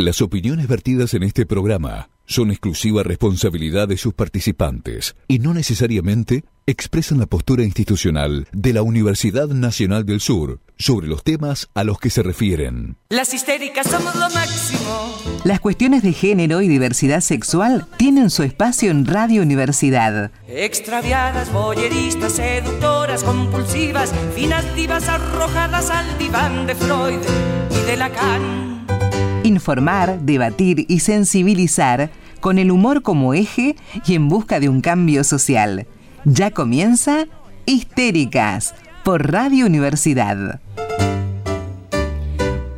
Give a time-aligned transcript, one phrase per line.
[0.00, 6.44] Las opiniones vertidas en este programa son exclusiva responsabilidad de sus participantes y no necesariamente
[6.64, 11.98] expresan la postura institucional de la Universidad Nacional del Sur sobre los temas a los
[11.98, 12.96] que se refieren.
[13.10, 15.18] Las histéricas somos lo máximo.
[15.44, 20.30] Las cuestiones de género y diversidad sexual tienen su espacio en Radio Universidad.
[20.48, 27.20] Extraviadas, boyeristas, seductoras, compulsivas, finas divas arrojadas al diván de Freud
[27.70, 28.69] y de Lacan.
[29.42, 35.24] Informar, debatir y sensibilizar con el humor como eje y en busca de un cambio
[35.24, 35.86] social.
[36.24, 37.24] Ya comienza
[37.64, 40.60] Histéricas por Radio Universidad.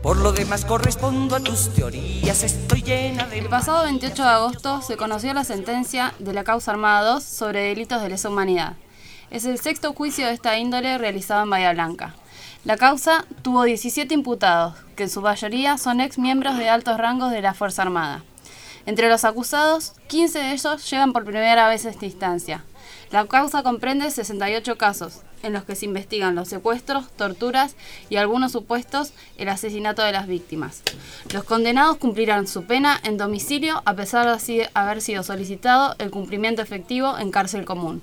[0.02, 3.40] Por lo demás correspondo a tus teorías, estoy llena de...
[3.40, 7.64] El pasado 28 de agosto se conoció la sentencia de la causa Armada 2 sobre
[7.64, 8.74] delitos de lesa humanidad.
[9.30, 12.14] Es el sexto juicio de esta índole realizado en Bahía Blanca.
[12.64, 17.32] La causa tuvo 17 imputados, que en su mayoría son ex miembros de altos rangos
[17.32, 18.22] de la Fuerza Armada.
[18.86, 22.64] Entre los acusados, 15 de ellos llegan por primera vez a esta instancia.
[23.10, 27.74] La causa comprende 68 casos, en los que se investigan los secuestros, torturas
[28.08, 30.84] y algunos supuestos el asesinato de las víctimas.
[31.32, 36.62] Los condenados cumplirán su pena en domicilio a pesar de haber sido solicitado el cumplimiento
[36.62, 38.02] efectivo en cárcel común.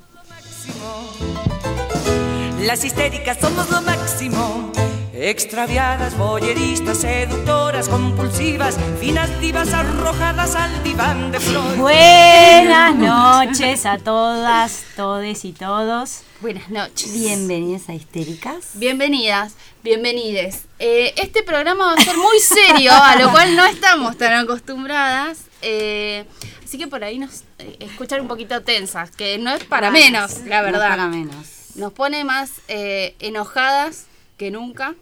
[2.62, 4.72] Las histéricas somos lo máximo.
[5.14, 11.78] Extraviadas, boyeristas, seductoras, compulsivas, finas divas arrojadas al diván de flores.
[11.78, 16.24] Buenas noches a todas, todes y todos.
[16.42, 17.14] Buenas noches.
[17.14, 18.72] Bienvenidas a Histéricas.
[18.74, 20.66] Bienvenidas, bienvenides.
[20.80, 25.46] Eh, este programa va a ser muy serio, a lo cual no estamos tan acostumbradas.
[25.62, 26.26] Eh,
[26.64, 30.40] así que por ahí nos eh, escuchar un poquito tensas, que no es para menos,
[30.46, 30.90] la verdad.
[30.90, 31.59] No para menos.
[31.76, 34.06] Nos pone más enojadas
[34.38, 34.96] que nunca.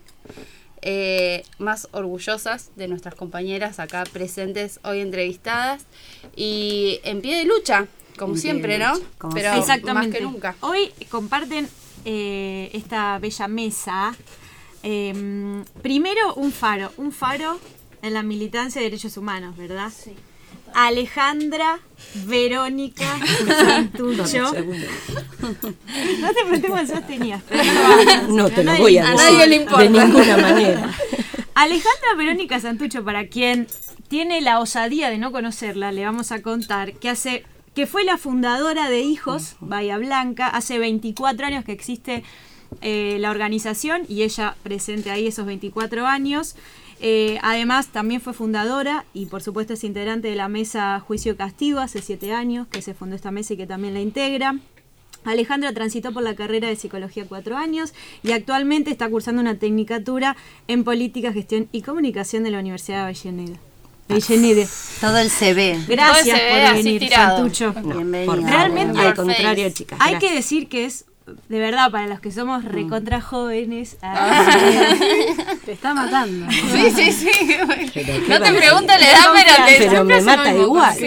[1.57, 5.85] más orgullosas de nuestras compañeras acá presentes hoy entrevistadas
[6.35, 7.87] y en pie de lucha
[8.17, 8.93] como siempre, ¿no?
[9.33, 9.93] Pero Exactamente.
[9.93, 10.55] más que nunca.
[10.61, 11.69] Hoy comparten
[12.05, 14.15] eh, esta bella mesa.
[14.81, 16.91] Primero, un faro.
[16.97, 17.59] Un faro
[18.01, 19.91] en la militancia de derechos humanos, ¿verdad?
[19.95, 20.15] Sí.
[20.73, 21.79] Alejandra
[22.25, 23.05] Verónica
[23.47, 24.43] Santucho.
[24.43, 27.43] no te pregunté cuántos tenías.
[28.29, 29.19] no, te lo voy a, decir.
[29.19, 29.83] A nadie le importa.
[29.83, 30.91] De ninguna manera.
[31.55, 33.67] Alejandra Verónica Santucho, para quien
[34.07, 37.43] tiene la osadía de no conocerla, le vamos a contar que hace
[37.77, 42.23] que fue la fundadora de Hijos, Bahía Blanca, hace 24 años que existe
[42.81, 46.55] eh, la organización y ella presente ahí esos 24 años.
[46.99, 51.35] Eh, además, también fue fundadora y por supuesto es integrante de la mesa Juicio y
[51.35, 54.55] Castigo hace 7 años que se fundó esta mesa y que también la integra.
[55.23, 57.93] Alejandra transitó por la carrera de psicología cuatro años
[58.23, 60.37] y actualmente está cursando una tecnicatura
[60.67, 63.57] en política, gestión y comunicación de la Universidad de Avellaneda.
[65.01, 65.79] Todo el CV.
[65.87, 67.73] Gracias por venir, Santucho.
[67.73, 69.99] Realmente, al contrario, chicas.
[70.01, 71.05] Hay que decir que es
[71.49, 72.67] de verdad, para los que somos mm.
[72.67, 74.49] recontra jóvenes, ah.
[75.65, 76.49] te está matando.
[76.51, 77.31] Sí, sí, sí.
[78.27, 80.97] No te pregunto la edad, pero, pero me mata igual.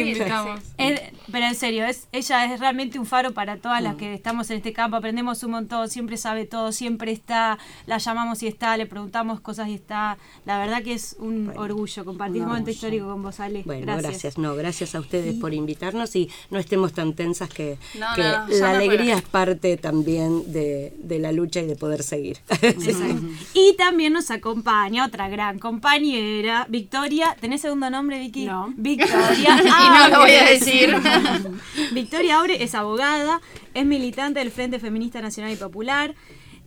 [1.30, 3.98] Pero en serio, es, ella es realmente un faro para todas las mm.
[3.98, 4.96] que estamos en este campo.
[4.96, 9.68] Aprendemos un montón, siempre sabe todo, siempre está, la llamamos y está, le preguntamos cosas
[9.68, 10.18] y está.
[10.44, 13.62] La verdad que es un orgullo compartir un momento histórico con vos, Ale.
[13.64, 14.38] Bueno, gracias.
[14.38, 19.22] No, gracias a ustedes por invitarnos y no estemos tan tensas que, la alegría es
[19.22, 22.38] parte también de, la lucha y de poder seguir.
[23.54, 27.36] y también nos acompaña otra gran compañera, Victoria.
[27.40, 28.46] ¿Tenés segundo nombre, Vicky?
[28.46, 28.72] No.
[28.76, 29.60] Victoria.
[29.64, 30.94] y no lo voy a decir.
[31.92, 33.40] Victoria Aure es abogada,
[33.74, 36.14] es militante del Frente Feminista Nacional y Popular.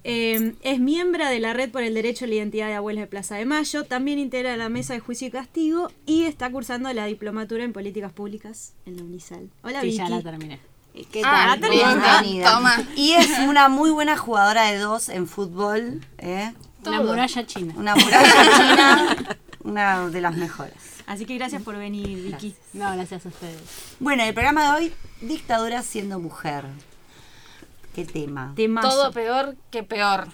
[0.05, 3.07] Eh, es miembro de la Red por el Derecho a la Identidad de Abuelas de
[3.07, 7.05] Plaza de Mayo, también integra la Mesa de Juicio y Castigo y está cursando la
[7.05, 9.49] diplomatura en Políticas Públicas en la UNISAL.
[9.63, 10.59] Hola, sí, ya la terminé.
[11.11, 12.87] ¿Qué ah, tal?
[12.95, 16.01] Y es una muy buena jugadora de dos en fútbol.
[16.19, 16.53] ¿eh?
[16.85, 17.73] Una muralla china.
[17.75, 20.92] Una muralla china, una de las mejores.
[21.05, 22.55] Así que gracias por venir, Vicky.
[22.73, 23.61] No, gracias a ustedes.
[23.99, 26.65] Bueno, el programa de hoy, dictadura siendo mujer.
[27.93, 28.53] ¿Qué tema?
[28.81, 30.27] Todo peor que peor.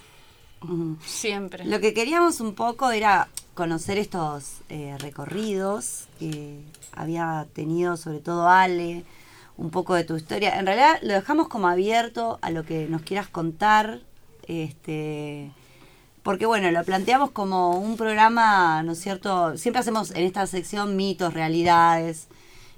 [1.06, 1.66] Siempre.
[1.66, 6.62] Lo que queríamos un poco era conocer estos eh, recorridos que
[6.94, 9.04] había tenido sobre todo Ale
[9.58, 10.58] un poco de tu historia.
[10.58, 14.00] En realidad lo dejamos como abierto a lo que nos quieras contar.
[14.48, 15.52] Este,
[16.30, 19.58] porque bueno, lo planteamos como un programa, ¿no es cierto?
[19.58, 22.28] Siempre hacemos en esta sección mitos, realidades,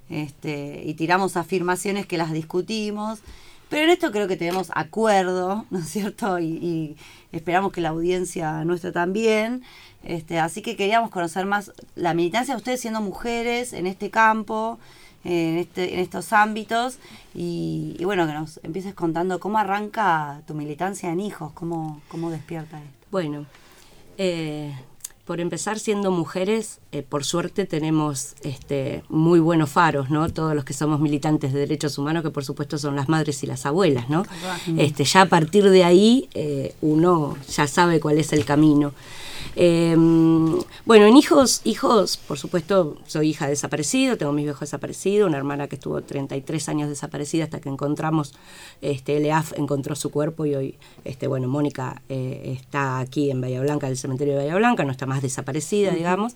[0.10, 3.20] este, y tiramos afirmaciones que las discutimos.
[3.68, 6.40] Pero en esto creo que tenemos acuerdo, ¿no es cierto?
[6.40, 6.96] Y,
[7.34, 9.64] esperamos que la audiencia nuestra también.
[10.02, 14.80] Este, así que queríamos conocer más la militancia de ustedes siendo mujeres en este campo,
[15.26, 17.00] en, este, en estos ámbitos.
[17.36, 22.32] Y, y bueno, que nos empieces contando cómo arranca tu militancia en hijos, cómo, cómo
[22.32, 23.01] despierta esto.
[23.12, 23.46] Bueno,
[24.18, 24.74] eh,
[25.26, 30.30] por empezar siendo mujeres, eh, por suerte tenemos este, muy buenos faros, ¿no?
[30.30, 33.48] Todos los que somos militantes de derechos humanos, que por supuesto son las madres y
[33.48, 34.24] las abuelas, ¿no?
[34.78, 38.94] Este, ya a partir de ahí eh, uno ya sabe cuál es el camino.
[39.56, 39.96] Eh,
[40.86, 45.38] bueno, en hijos, hijos, por supuesto, soy hija de desaparecido, tengo mis viejos desaparecidos, una
[45.38, 48.34] hermana que estuvo 33 años desaparecida hasta que encontramos,
[48.82, 53.42] este, el EAF encontró su cuerpo y hoy, este, bueno, Mónica eh, está aquí en
[53.42, 56.36] Bahía Blanca, del cementerio de Bahía Blanca, no está más desaparecida, digamos.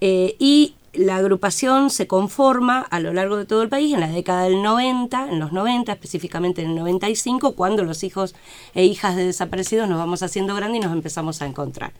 [0.00, 4.08] Eh, y la agrupación se conforma a lo largo de todo el país en la
[4.08, 8.34] década del 90, en los 90, específicamente en el 95, cuando los hijos
[8.74, 11.92] e hijas de desaparecidos nos vamos haciendo grandes y nos empezamos a encontrar.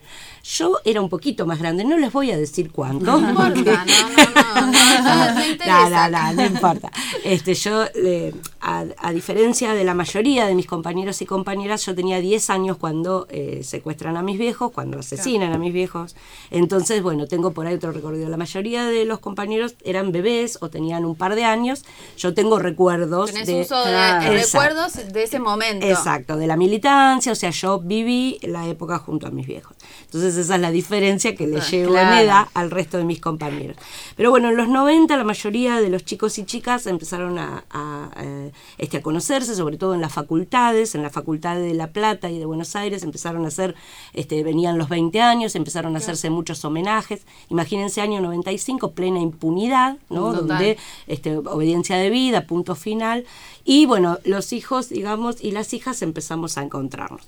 [0.43, 3.05] Yo era un poquito más grande, no les voy a decir cuánto.
[3.21, 6.91] No importa, porque- no, no, no, no, no, importa.
[7.23, 11.95] Este, yo, eh, a, a diferencia de la mayoría de mis compañeros y compañeras, yo
[11.95, 16.15] tenía 10 años cuando eh, secuestran a mis viejos, cuando asesinan a mis viejos.
[16.49, 18.29] Entonces, bueno, tengo por ahí otro recorrido.
[18.29, 21.83] La mayoría de los compañeros eran bebés o tenían un par de años.
[22.17, 23.61] Yo tengo recuerdos Tenés de...
[23.61, 24.33] uso de Claro.
[24.33, 25.85] recuerdos de ese momento.
[25.85, 29.75] Exacto, de la militancia, o sea, yo viví la época junto a mis viejos.
[30.05, 32.15] Entonces esa es la diferencia que le Ah, llevo claro.
[32.17, 33.77] en edad al resto de mis compañeros.
[34.15, 38.09] Pero bueno, en los 90 la mayoría de los chicos y chicas empezaron a, a,
[38.21, 42.29] eh, este, a conocerse, sobre todo en las facultades, en la Facultad de La Plata
[42.29, 43.75] y de Buenos Aires, empezaron a hacer,
[44.13, 47.21] este, venían los 20 años, empezaron a hacerse muchos homenajes.
[47.49, 50.31] Imagínense año 95, plena impunidad, ¿no?
[50.31, 50.47] Total.
[50.47, 50.77] Donde
[51.07, 53.25] este, obediencia de vida, punto final.
[53.63, 57.21] Y bueno, los hijos, digamos, y las hijas empezamos a encontrarnos.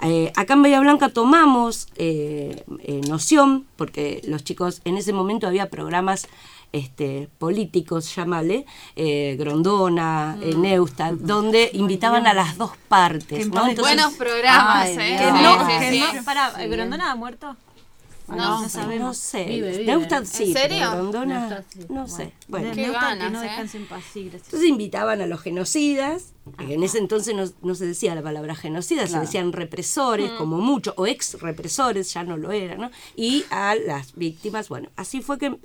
[0.00, 5.48] Eh, acá en Bahía Blanca tomamos eh, eh, noción, porque los chicos, en ese momento
[5.48, 6.28] había programas
[6.72, 8.64] este, políticos, llámale,
[8.94, 13.48] eh, Grondona, eh, Neustadt, donde invitaban a las dos partes.
[13.48, 13.66] ¿no?
[13.68, 15.30] Entonces- Buenos programas, Ay, ¿eh?
[15.42, 16.00] No, sí, que sí.
[16.00, 17.56] no- ¿Grondona ha muerto?
[18.28, 19.16] No, no no sabemos.
[19.16, 19.44] sé.
[19.44, 19.84] Vive, vive.
[19.84, 21.10] Neustadt sí, pero serio?
[21.88, 22.32] No sé.
[22.46, 23.68] Bueno, Qué Neustadt, ganas, que no eh.
[23.74, 24.30] en paz, sí.
[24.32, 28.54] Entonces invitaban a los genocidas, que en ese entonces no, no se decía la palabra
[28.54, 32.90] genocida, se decían represores, como mucho, o ex represores, ya no lo eran, ¿no?
[33.16, 35.58] Y a las víctimas, bueno, así fue que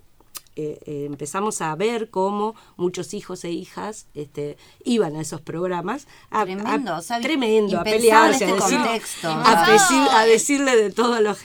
[0.55, 6.07] eh, eh, empezamos a ver cómo muchos hijos e hijas este, iban a esos programas.
[6.29, 9.29] A, Tremendo, a- o sea, tremendo, a pelearse, este a, decir- contexto.
[9.31, 11.37] a, decir- a decirle de todos los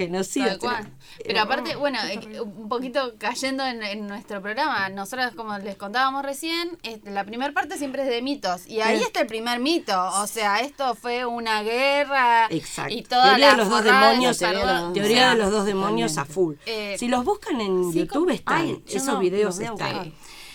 [0.59, 0.91] cual.
[1.25, 1.99] Pero aparte, bueno,
[2.45, 7.53] un poquito cayendo en, en nuestro programa, nosotros como les contábamos recién, este, la primera
[7.53, 11.27] parte siempre es de mitos y ahí está el primer mito, o sea, esto fue
[11.27, 12.95] una guerra Exacto.
[12.95, 15.51] y toda teoría la de los dos demonios, teoría, perdón- teoría o sea, de los
[15.51, 16.55] dos demonios a full.
[16.67, 20.13] Eh, si los buscan en sí, YouTube están, esos no, videos están.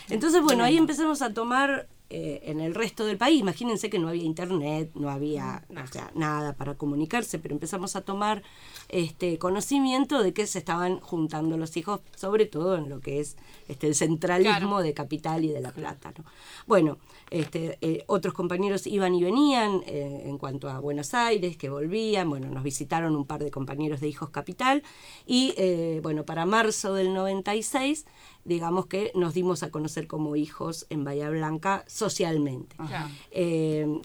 [0.10, 3.40] Entonces, bueno, ahí empezamos a tomar eh, en el resto del país.
[3.40, 8.02] Imagínense que no había internet, no había o sea, nada para comunicarse, pero empezamos a
[8.02, 8.44] tomar
[8.90, 13.36] este conocimiento de que se estaban juntando los hijos, sobre todo en lo que es
[13.68, 14.84] este el centralismo Claro.
[14.84, 16.14] de Capital y de La Plata.
[16.16, 16.24] ¿no?
[16.68, 17.00] Bueno,
[17.34, 22.30] este, eh, otros compañeros iban y venían eh, en cuanto a Buenos Aires, que volvían,
[22.30, 24.84] bueno, nos visitaron un par de compañeros de Hijos Capital
[25.26, 28.06] y eh, bueno, para marzo del 96,
[28.46, 32.76] digamos que nos dimos a conocer como hijos en Bahía Blanca socialmente.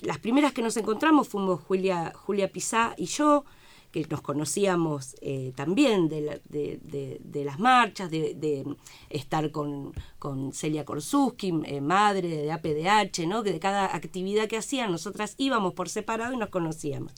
[0.00, 3.45] Las primeras que nos encontramos fuimos Julia, Julia Pizá y yo,
[3.90, 8.64] que nos conocíamos eh, también de, la- de- de- de las marchas, de, de
[9.09, 13.42] estar con, con Celia Korsuski, eh, madre de APDH, ¿no?
[13.42, 17.12] que de cada actividad que hacían nosotras íbamos por separado y nos conocíamos.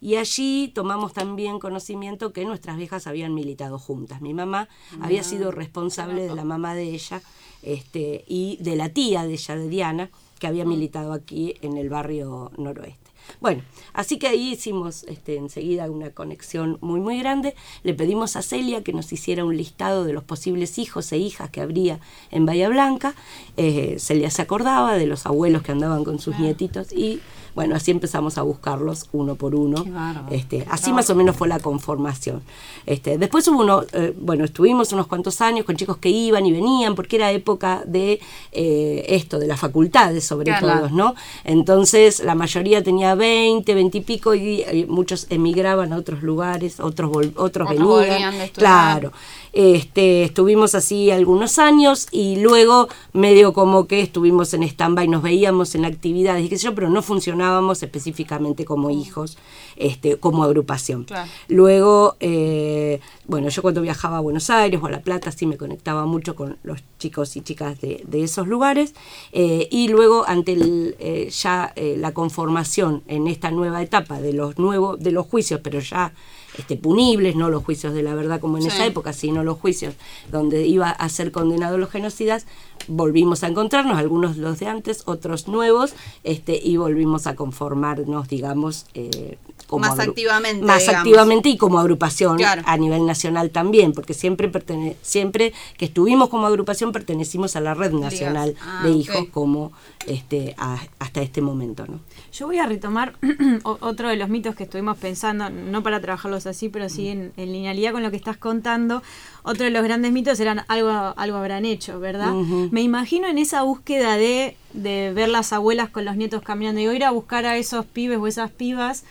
[0.00, 4.20] Y allí tomamos también conocimiento que nuestras viejas habían militado juntas.
[4.22, 4.68] Mi mamá
[5.00, 7.22] había sido responsable de la mamá de ella
[7.62, 11.88] este, y de la tía de ella, de Diana, que había militado aquí en el
[11.88, 13.03] barrio noroeste.
[13.40, 13.62] Bueno,
[13.92, 17.54] así que ahí hicimos este, enseguida una conexión muy, muy grande.
[17.82, 21.50] Le pedimos a Celia que nos hiciera un listado de los posibles hijos e hijas
[21.50, 22.00] que habría
[22.30, 23.14] en Bahía Blanca.
[23.56, 27.20] Eh, Celia se acordaba de los abuelos que andaban con sus nietitos y
[27.54, 29.84] bueno, así empezamos a buscarlos uno por uno.
[29.84, 30.36] Qué.
[30.36, 32.42] Este, así más o menos fue la conformación.
[32.86, 36.52] Este, después hubo uno, eh, bueno, estuvimos unos cuantos años con chicos que iban y
[36.52, 38.20] venían, porque era época de
[38.52, 40.80] eh, esto, de las facultades sobre Claro.
[40.80, 41.14] todo, ¿no?
[41.44, 46.22] Entonces la mayoría tenía había 20, 20 y pico y, y muchos emigraban a otros
[46.22, 48.38] lugares, otros vol- otros, Otros venían.
[48.38, 48.50] de.
[48.50, 49.12] Claro.
[49.52, 55.74] Este, estuvimos así algunos años y luego medio como que estuvimos en stand-by, nos veíamos
[55.76, 57.02] en actividades y qué sé yo, pero no
[57.44, 59.36] funcionábamos específicamente como hijos,
[59.76, 61.04] este, como agrupación.
[61.04, 61.30] Claro.
[61.48, 65.56] Luego, eh, bueno, yo cuando viajaba a Buenos Aires o a La Plata sí me
[65.56, 68.94] conectaba mucho con los chicos y chicas de, de esos lugares.
[69.32, 74.58] eh, y luego, ante el, eh, ya la conformación en esta nueva etapa de los
[74.58, 76.12] nuevos, de los juicios, pero ya
[76.58, 78.68] este, punibles, no los juicios de la verdad como en Sí.
[78.68, 79.94] esa época, sino los juicios
[80.30, 82.46] donde iba a ser condenados los genocidas,
[82.88, 88.86] volvimos a encontrarnos, algunos los de antes, otros nuevos, este, y volvimos a conformarnos, digamos,
[88.94, 89.38] eh,
[89.74, 90.98] como Más activamente, Más digamos.
[91.00, 92.62] activamente y como agrupación Claro.
[92.66, 97.74] a nivel nacional también, porque siempre pertene siempre que estuvimos como agrupación pertenecimos a la
[97.74, 99.72] red nacional Ah, de hijos como
[100.06, 102.00] este a- hasta este momento, ¿no?
[102.32, 103.14] Yo voy a retomar
[103.62, 107.52] otro de los mitos que estuvimos pensando, no para trabajarlos así, pero sí en, en
[107.52, 109.02] linealidad con lo que estás contando.
[109.44, 112.32] Otro de los grandes mitos eran algo, algo habrán hecho, ¿verdad?
[112.70, 116.84] Me imagino en esa búsqueda de, de ver las abuelas con los nietos caminando y
[116.96, 119.04] ir a buscar a esos pibes o esas pibas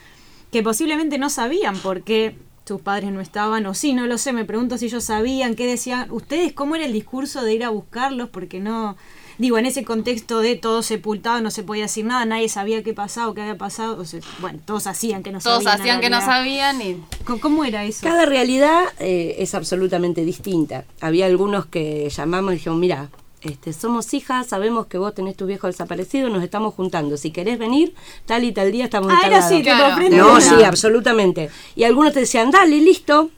[0.53, 4.31] que posiblemente no sabían por qué sus padres no estaban, o sí, no lo sé,
[4.31, 7.69] me pregunto si ellos sabían, qué decían, ustedes, cómo era el discurso de ir a
[7.69, 8.95] buscarlos, porque no,
[9.37, 12.93] digo, en ese contexto de todo sepultado, no se podía decir nada, nadie sabía qué
[12.93, 15.75] pasaba o qué había pasado, o sea, bueno, todos hacían que no Todos sabían.
[15.75, 17.99] en hacían que no sabían y ¿Cómo- ¿Cómo era eso?
[18.01, 20.85] Cada realidad eh, es absolutamente distinta.
[21.01, 23.09] Había algunos que llamamos y dijeron, mira,
[23.43, 27.17] este, somos hijas, sabemos que vos tenés tu viejo desaparecido, nos estamos juntando.
[27.17, 27.93] Si querés venir,
[28.25, 29.47] tal y tal día estamos Ah, tal era lado".
[29.53, 30.09] así, te Claro.
[30.11, 31.49] No, sí, absolutamente.
[31.75, 33.29] Y algunos te decían, dale, listo.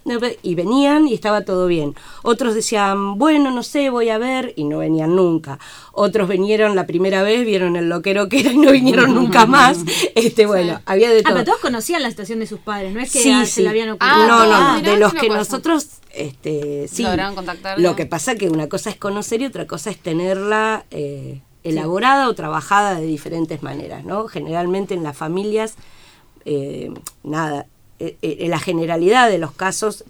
[0.44, 1.96] Y venían y estaba todo bien.
[2.24, 4.54] Otros decían, bueno, no sé, voy a ver.
[4.56, 5.60] Y no venían nunca.
[5.94, 9.78] Otros vinieron la primera vez, vieron el loquero que era y no vinieron nunca más.
[10.16, 11.34] Este, bueno, había de Ah, todo.
[11.34, 13.52] pero todos conocían la situación de sus padres, no es que Sí, ah, sí.
[13.54, 14.28] se la habían Ah, ocultado.
[14.28, 17.04] no, no, todos, no, mirá, de los que nosotros, este, sí.
[17.04, 17.36] Lograron.
[17.78, 22.30] Lo que pasa que una cosa es conocer y otra cosa es tenerla eh, elaborada
[22.30, 24.28] o trabajada de diferentes maneras, ¿no?
[24.28, 25.76] Generalmente en las familias,
[26.46, 26.92] eh,
[27.24, 27.66] nada,
[28.00, 30.04] eh, en la generalidad de los casos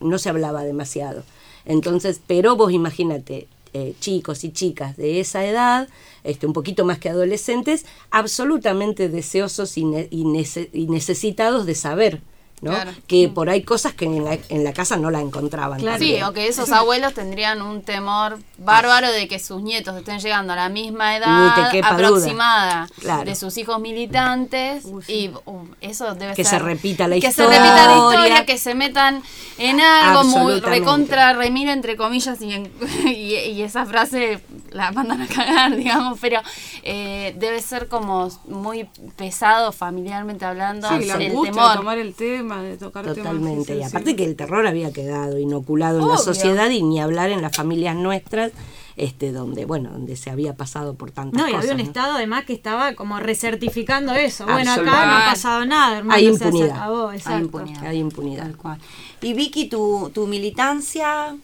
[0.00, 1.22] no se hablaba demasiado.
[1.64, 5.88] Entonces, pero vos imagínate, eh, chicos y chicas de esa edad,
[6.24, 11.74] este, un poquito más que adolescentes, absolutamente deseosos y, ne- y nece- y necesitados de
[11.74, 12.20] saber,
[12.62, 12.70] ¿no?
[12.70, 12.92] Claro.
[13.06, 15.78] Que por ahí cosas que en la, en la casa no la encontraban.
[15.80, 15.98] Claro.
[15.98, 20.52] Sí, o que esos abuelos tendrían un temor bárbaro de que sus nietos estén llegando
[20.52, 21.52] a la misma edad
[21.84, 23.24] aproximada Claro.
[23.24, 27.28] de sus hijos militantes y uh, eso debe Que ser se repita la que se
[27.42, 27.58] historia.
[27.62, 29.22] repita la historia, que se metan
[29.58, 32.72] en algo muy recontra remira entre comillas y, en-
[33.06, 34.40] y, y esa frase
[34.70, 36.40] la mandan a cagar, digamos, pero
[36.82, 38.84] eh, debe ser como muy
[39.16, 41.76] pesado familiarmente hablando Sí, la el angustia temor.
[41.76, 43.16] tomar el tema, de tocar temas.
[43.18, 43.72] Totalmente.
[43.74, 44.16] sí, y aparte sí.
[44.16, 47.96] que el terror había quedado inoculado en la sociedad y ni hablar en las familias
[47.96, 48.52] nuestras,
[48.96, 51.62] este, donde, bueno, donde se había pasado por tantas No, y cosas.
[51.70, 51.84] había un ¿no?
[51.84, 54.44] estado además que estaba como recertificando eso.
[54.44, 56.14] Bueno, acá no ha pasado nada, hermano.
[56.18, 56.76] Hay sea, se impunidad.
[56.76, 57.44] acabó, Hay exacto.
[57.44, 57.86] impunidad.
[57.86, 58.42] Hay impunidad.
[58.42, 58.78] Tal cual.
[59.22, 61.34] Y Vicky, tu, tu militancia,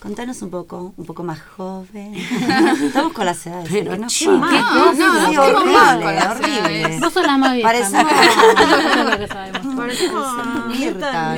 [0.00, 2.14] contanos un poco, un poco más joven.
[2.82, 3.68] Estamos con las edades.
[3.70, 4.06] Pero no.
[4.08, 4.94] ¿qué no, cosa?
[5.28, 6.98] sí, ¿Cómo horrible, más con las horrible.
[7.00, 7.68] Vos sos la más vieja.
[7.68, 9.74] Parecemos- Eso es lo que sabemos.
[9.76, 10.26] Parecemos
[10.68, 11.36] Mirta.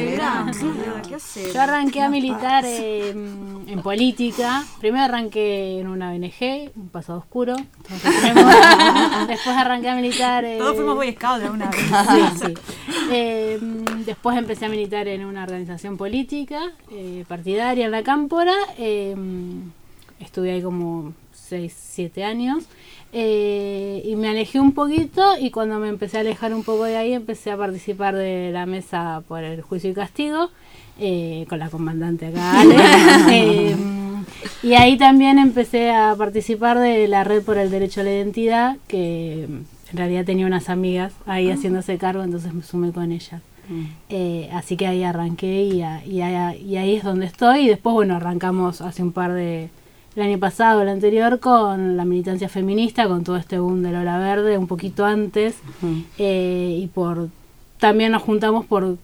[1.52, 4.64] Yo arranqué a militar eh, en política.
[4.80, 7.56] Primero arranqué en una ONG, un pasado oscuro.
[9.28, 10.44] Después arranqué a militar.
[10.44, 11.80] eh, Todos fuimos Boy Scout de una vez.
[11.80, 12.54] Sí, sí.
[13.10, 13.58] Eh,
[14.06, 18.51] después empecé a militar en una organización política, eh, partidaria en la Cámpora.
[18.78, 19.14] Eh,
[20.20, 22.64] estuve ahí como 6, 7 años.
[23.12, 26.96] eh, y me alejé un poquito y cuando me empecé a alejar un poco de
[26.96, 30.50] ahí empecé a participar de la mesa por el juicio y castigo
[30.98, 32.60] eh, con la comandante acá.
[32.60, 32.76] Ale.
[33.30, 33.76] Eh,
[34.62, 38.76] y ahí también empecé a participar de la red por el derecho a la identidad,
[38.88, 39.66] que en
[39.98, 43.42] realidad tenía unas amigas ahí haciéndose cargo, entonces me sumé con ellas.
[44.08, 47.60] Eh, así que ahí arranqué y, a- y a- y ahí es donde estoy.
[47.60, 49.68] Y después, bueno, arrancamos hace un par de...
[50.14, 54.18] El año pasado, el anterior, con la militancia feminista, con todo este boom de Lola
[54.18, 55.56] Verde, un poquito antes.
[56.18, 57.28] Eh, y por
[57.78, 58.96] también nos juntamos por,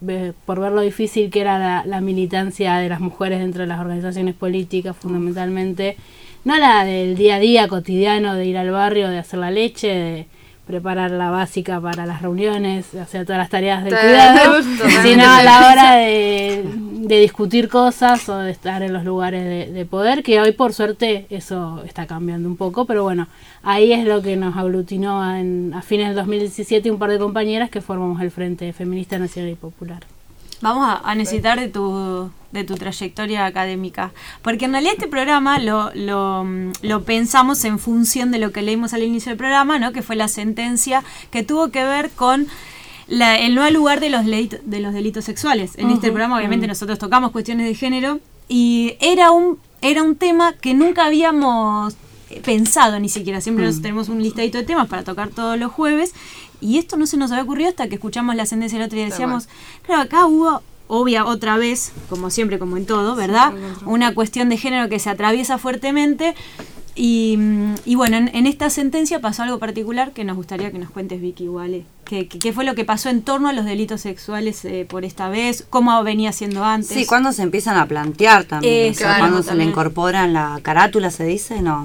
[0.46, 3.80] por ver lo difícil que era la, la militancia de las mujeres dentro de las
[3.80, 5.96] organizaciones políticas, fundamentalmente.
[6.44, 9.88] No la del día a día cotidiano de ir al barrio, de hacer la leche,
[9.88, 10.26] de
[10.68, 14.62] preparar la básica para las reuniones, de hacer todas las tareas del cuidado,
[15.02, 19.72] sino a la hora de, de discutir cosas o de estar en los lugares de,
[19.72, 23.26] de poder, que hoy por suerte eso está cambiando un poco, pero bueno,
[23.62, 27.18] ahí es lo que nos aglutinó a, en- a fines del 2017 un par de
[27.18, 30.02] compañeras que formamos el Frente Feminista Nacional y Popular.
[30.60, 34.12] Vamos a, a necesitar de tu, de tu trayectoria académica.
[34.42, 38.62] Porque en realidad este programa lo, lo, mm, lo pensamos en función de lo que
[38.62, 39.92] leímos al inicio del programa, ¿no?
[39.92, 42.48] que fue la sentencia que tuvo que ver con
[43.06, 45.72] la- el no lugar de los, de los delitos sexuales.
[45.78, 50.54] En este programa obviamente nosotros tocamos cuestiones de género y era un, era un tema
[50.54, 51.94] que nunca habíamos
[52.30, 53.40] eh, pensado ni siquiera.
[53.40, 56.12] Siempre nos- tenemos un listadito de temas para tocar todos los jueves
[56.60, 59.06] y esto no se nos había ocurrido hasta que escuchamos la sentencia el otro día
[59.06, 59.48] y decíamos,
[59.82, 63.52] claro, acá hubo, obvia, otra vez, como siempre, como en todo, ¿verdad?
[63.84, 66.34] Una cuestión de género que se atraviesa fuertemente.
[66.95, 67.38] Y,
[67.85, 71.21] y bueno, en, en esta sentencia pasó algo particular que nos gustaría que nos cuentes,
[71.21, 71.85] Vicky, igual.
[72.04, 75.04] ¿Qué, qué- qué fue lo que pasó en torno a los delitos sexuales eh, por
[75.04, 75.66] esta vez?
[75.68, 76.88] ¿Cómo venía siendo antes?
[76.88, 78.87] Sí, cuando se empiezan a plantear también.
[78.87, 79.68] Eh, o sea, claro, cuando se le también.
[79.71, 81.85] incorpora en la carátula, se dice, no.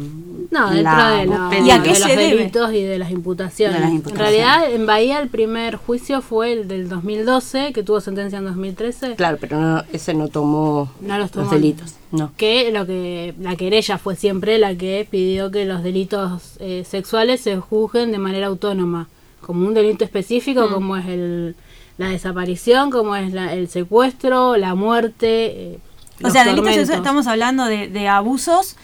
[0.51, 1.65] No, en dentro la de, la- búsqueda.
[1.65, 2.36] ¿Y a de qué los se debe?
[2.38, 3.75] delitos y de las imputaciones.
[3.75, 4.31] De las En imputaciones.
[4.45, 9.15] realidad, en Bahía el primer juicio fue el del 2012, que tuvo sentencia en 2013.
[9.15, 11.50] Claro, pero no- ese no tomó No los tomó.
[11.51, 11.95] delitos.
[12.12, 12.31] No.
[12.38, 17.41] que lo que la querella fue siempre la que pidió que los delitos eh, sexuales
[17.41, 19.07] se juzguen de manera autónoma,
[19.41, 20.74] como un delito específico, Mm.
[20.74, 21.55] como es el,
[21.98, 25.74] la desaparición, como es la- el secuestro, la muerte.
[25.74, 25.79] eh,
[26.24, 28.75] O sea, delitos sexuales, estamos hablando de, de abusos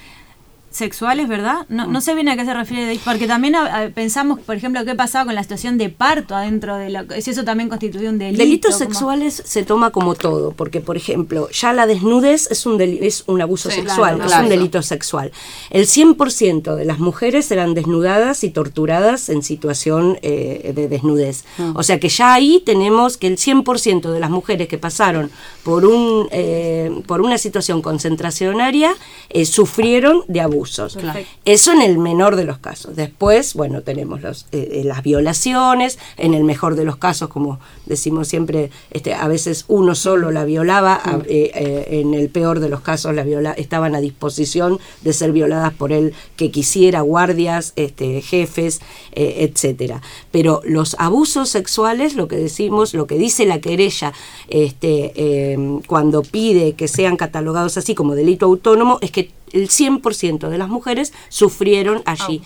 [0.72, 1.66] sexuales, ¿verdad?
[1.70, 4.86] No, no sé bien a qué se refiere, porque también a- a- pensamos, por ejemplo,
[4.86, 7.06] qué pasaba con la situación de parto adentro de la...
[7.22, 8.44] Si eso también constituye un delito.
[8.44, 12.78] Delitos como- sexuales se toma como todo, porque por ejemplo, ya la desnudez es un,
[12.78, 14.44] deli- es un abuso Sí, sexual, claro, es claro.
[14.44, 15.32] un delito sexual.
[15.72, 21.46] El 100% de las mujeres eran desnudadas y torturadas en situación eh, de desnudez.
[21.76, 25.32] O sea que ya ahí tenemos que el 100% de las mujeres que pasaron
[25.64, 28.94] por, un, eh, por una situación concentracionaria
[29.30, 30.98] eh, sufrieron de abusos.
[31.46, 32.96] Eso en el menor de los casos.
[32.96, 37.60] Después, bueno, tenemos los, eh, eh, las violaciones, en el mejor de los casos, como
[37.86, 42.60] decimos siempre, este, a veces uno solo la violaba, a- eh, eh, en el peor
[42.60, 47.02] de los casos la viola, estaban a disposición de ser violadas por el que quisiera,
[47.02, 48.82] guardias, este, jefes,
[49.14, 50.02] etcétera.
[50.32, 54.14] Pero los abusos sexuales, lo que decimos, lo que dice la querella
[54.48, 60.50] este, eh, cuando pide que sean catalogados así como delito autónomo, es que el 100%
[60.50, 62.42] de las mujeres sufrieron allí.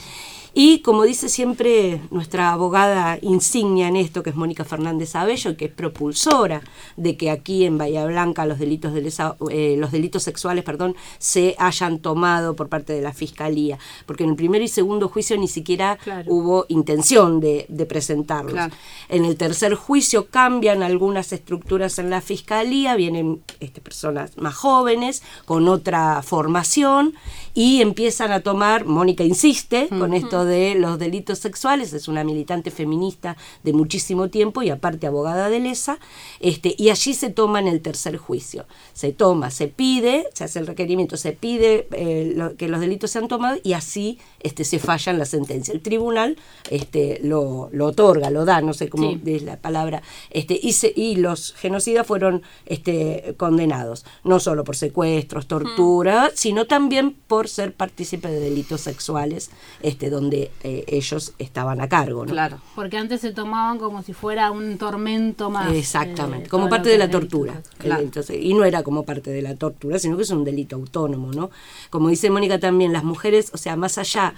[0.56, 5.66] Y como dice siempre nuestra abogada insignia en esto, que es Mónica Fernández Abello, que
[5.66, 6.62] es propulsora
[6.96, 10.96] de que aquí en Bahía Blanca los delitos, de lesa- eh, los delitos sexuales perdón,
[11.18, 15.38] se hayan tomado por parte de la Fiscalía, porque en el primer y segundo juicio
[15.38, 16.32] ni siquiera Claro.
[16.32, 18.54] hubo intención de, de presentarlos.
[18.54, 18.76] Claro.
[19.10, 25.24] En el tercer juicio cambian algunas estructuras en la Fiscalía, vienen este, personas más jóvenes,
[25.46, 27.16] con otra formación,
[27.56, 32.72] y empiezan a tomar, Mónica insiste con esto de los delitos sexuales, es una militante
[32.72, 36.00] feminista de muchísimo tiempo y aparte abogada de LESA,
[36.40, 38.66] este, y allí se toma en el tercer juicio.
[38.94, 43.12] Se toma, se pide, se hace el requerimiento, se pide eh, lo- que los delitos
[43.12, 45.74] sean tomados y así este, se falla en la sentencia.
[45.74, 46.38] El tribunal
[46.70, 49.22] este, lo, lo otorga, lo da, no sé cómo Sí.
[49.26, 54.76] es la palabra, este, y, se- y los genocidas fueron este, condenados, no solo por
[54.76, 59.50] secuestros, tortura, sino también por ser partícipes de delitos sexuales
[59.82, 60.33] este, donde
[60.64, 62.26] eh, ellos estaban a cargo.
[62.26, 62.32] ¿no?
[62.32, 62.60] Claro.
[62.76, 65.74] Porque antes se tomaban como si fuera un tormento más.
[65.74, 67.62] Exactamente, eh, como todo parte de la tortura.
[67.78, 68.02] Claro.
[68.02, 71.32] Entonces, y no era como parte de la tortura, sino que es un delito autónomo,
[71.32, 71.50] ¿no?
[71.90, 74.34] Como dice Mónica también, las mujeres, o sea, más allá,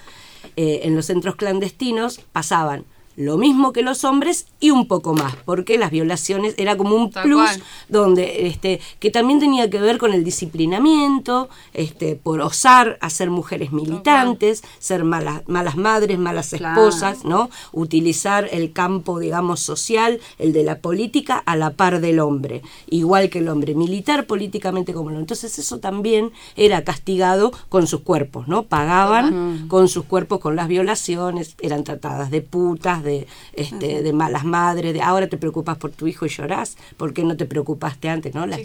[0.56, 5.36] eh, en los centros clandestinos pasaban lo mismo que los hombres y un poco más,
[5.46, 7.64] porque las violaciones era como un Tal plus cual.
[7.90, 13.30] donde este que también tenía que ver con el disciplinamiento, este por osar a ser
[13.30, 16.88] mujeres militantes, ser malas malas madres, malas Claro.
[16.88, 17.50] esposas, ¿no?
[17.72, 23.30] Utilizar el campo, digamos, social, el de la política, a la par del hombre, igual
[23.30, 25.20] que el hombre, militar políticamente como hombre.
[25.22, 28.64] Entonces eso también era castigado con sus cuerpos, ¿no?
[28.64, 34.44] Pagaban con sus cuerpos, con las violaciones, eran tratadas de putas, de, este, de malas
[34.44, 38.10] madres, de ahora te preocupas por tu hijo y llorás, ¿por qué no te preocupaste
[38.10, 38.46] antes, no?
[38.46, 38.58] La-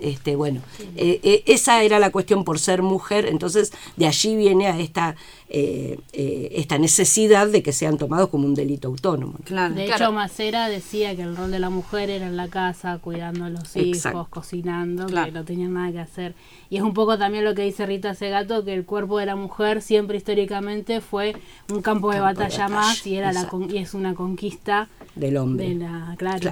[0.00, 0.60] este, bueno,
[0.96, 5.16] eh, eh, esa era la cuestión por ser mujer, entonces de allí viene a esta
[5.50, 9.34] eh, eh, esta necesidad de que sean tomados como un delito autónomo.
[9.44, 9.74] Claro.
[9.74, 10.04] De Claro.
[10.04, 13.50] hecho, Macera decía que el rol de la mujer era en la casa, cuidando a
[13.50, 14.26] los hijos, Exacto.
[14.28, 15.26] cocinando, Claro.
[15.26, 16.34] que no tenían nada que hacer.
[16.68, 19.36] Y es un poco también lo que dice Rita Segato, que el cuerpo de la
[19.36, 21.34] mujer siempre históricamente fue
[21.72, 24.14] un campo de Campo de batalla batalla, más y, era la con- y es una
[24.14, 25.68] conquista Del hombre.
[25.70, 26.14] de la...
[26.18, 26.50] Claro.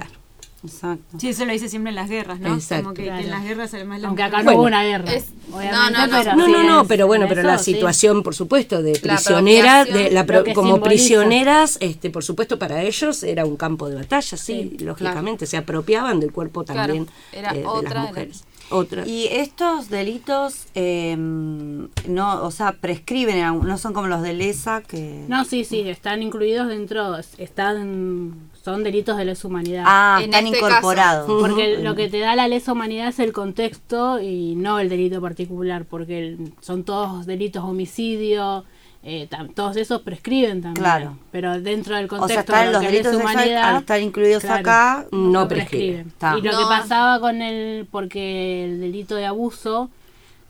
[0.63, 1.19] Exacto.
[1.19, 2.53] Sí, eso lo dice siempre en las guerras, ¿no?
[2.55, 2.83] Exacto.
[2.85, 5.13] Como que, en las guerras además las Aunque acá no hubo una guerra.
[5.13, 6.17] Es- no, no, no.
[6.17, 7.73] pero No, sí no, no, pero bueno, en pero eso, la sí.
[7.73, 10.43] situación, por supuesto, de prisionera, de la como
[10.73, 10.81] simboliza.
[10.83, 15.57] prisioneras, este, por supuesto, para ellos era un campo de batalla, sí, Sí, lógicamente, se
[15.57, 18.43] apropiaban del cuerpo Claro, también era eh, de otra, las era- mujeres.
[18.69, 19.07] Otra.
[19.07, 25.23] Y estos delitos eh, no, o sea, prescriben, no son como los de lesa que...
[25.29, 28.33] No, sí, sí, están incluidos dentro, están,
[28.73, 29.83] son delitos de lesa humanidad.
[29.87, 31.25] Ah, En están este incorporados.
[31.41, 35.21] Porque lo que te da la lesa humanidad es el contexto y no el delito
[35.21, 38.65] particular, porque el- son todos delitos homicidio,
[39.03, 40.83] eh, tam- todos esos prescriben también.
[40.83, 41.17] Claro.
[41.31, 44.43] Pero dentro del O sea, contexto de lo los que delitos humanidad, al estar incluidos
[44.43, 46.11] claro, acá, no prescriben.
[46.37, 46.57] Y lo No.
[46.59, 49.89] que pasaba con el, porque el delito de abuso,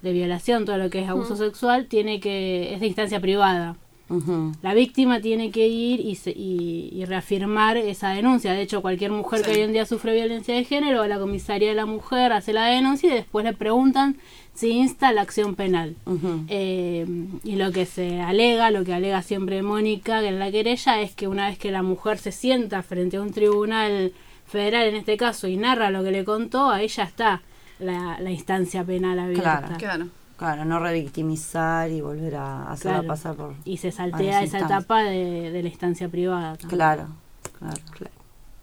[0.02, 3.76] de violación, todo lo que es abuso sexual, tiene que, es de instancia privada.
[4.62, 8.54] La víctima tiene que ir y, se- y- y reafirmar esa denuncia.
[8.54, 11.70] De hecho, cualquier mujer que hoy en día sufre violencia de género, a la comisaría
[11.70, 14.16] de la mujer, hace la denuncia y después le preguntan
[14.54, 15.96] si insta la acción penal.
[16.48, 17.06] Eh,
[17.44, 21.28] y lo que se alega, lo que alega siempre Mónica en la querella, es que
[21.28, 24.14] una vez que la mujer se sienta frente a un tribunal
[24.46, 27.42] federal, en este caso, y narra lo que le contó, ahí ya está
[27.80, 29.60] la, la instancia penal abierta.
[29.60, 29.78] Claro.
[29.78, 30.08] Claro.
[30.38, 33.08] Claro, no revictimizar y volver a hacerla Claro.
[33.08, 33.56] pasar por...
[33.66, 36.52] Y se saltea esa etapa de, de la instancia privada.
[36.58, 36.70] también.
[36.70, 37.08] Claro,
[37.58, 38.14] claro, claro.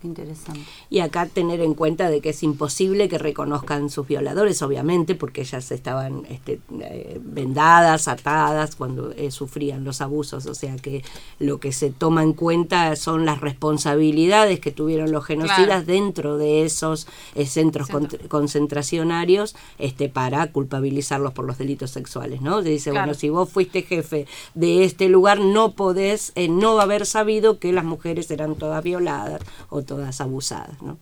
[0.04, 0.60] Interesante.
[0.90, 5.40] Y acá tener en cuenta de que es imposible que reconozcan sus violadores, obviamente, porque
[5.40, 10.46] ellas estaban este, eh, vendadas, atadas cuando eh, sufrían los abusos.
[10.46, 11.02] O sea que
[11.38, 15.84] lo que se toma en cuenta son las responsabilidades que tuvieron los genocidas Claro.
[15.86, 18.28] dentro de esos eh, centros con- Centro.
[18.28, 22.42] concentracionarios este, para culpabilizarlos por los delitos sexuales.
[22.42, 22.62] ¿no?
[22.62, 23.06] Se dice, Claro.
[23.06, 27.72] bueno, si vos fuiste jefe de este lugar, no podés eh, no haber sabido que
[27.72, 29.40] las mujeres eran todas violadas
[29.70, 30.80] o todas abusadas.
[30.82, 30.98] ¿no?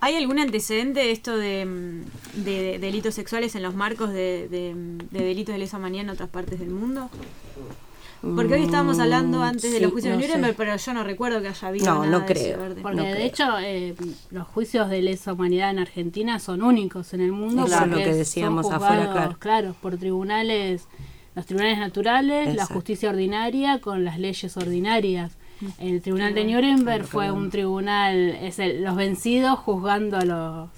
[0.00, 4.48] ¿Hay algún antecedente de esto de, mm, de- de delitos sexuales en los marcos de,
[4.48, 4.74] de-
[5.10, 7.10] de delitos de lesa humanidad en otras partes del mundo?
[8.22, 10.28] Porque hoy estábamos hablando antes de los juicios no de sé.
[10.28, 12.42] Nuremberg, pero yo no recuerdo que haya habido No, nada no de creo.
[12.44, 12.82] ese orden.
[12.82, 13.26] Porque No de creo.
[13.26, 13.94] hecho eh,
[14.30, 17.64] los juicios de lesa humanidad en Argentina son únicos en el mundo.
[17.64, 19.74] Es lo que son decíamos juzgados, afuera, claro.
[19.80, 20.84] por tribunales,
[21.34, 25.32] los tribunales naturales, la justicia ordinaria con las leyes ordinarias.
[25.78, 30.68] El tribunal de Nuremberg fue un tribunal, es el- los vencidos juzgando a los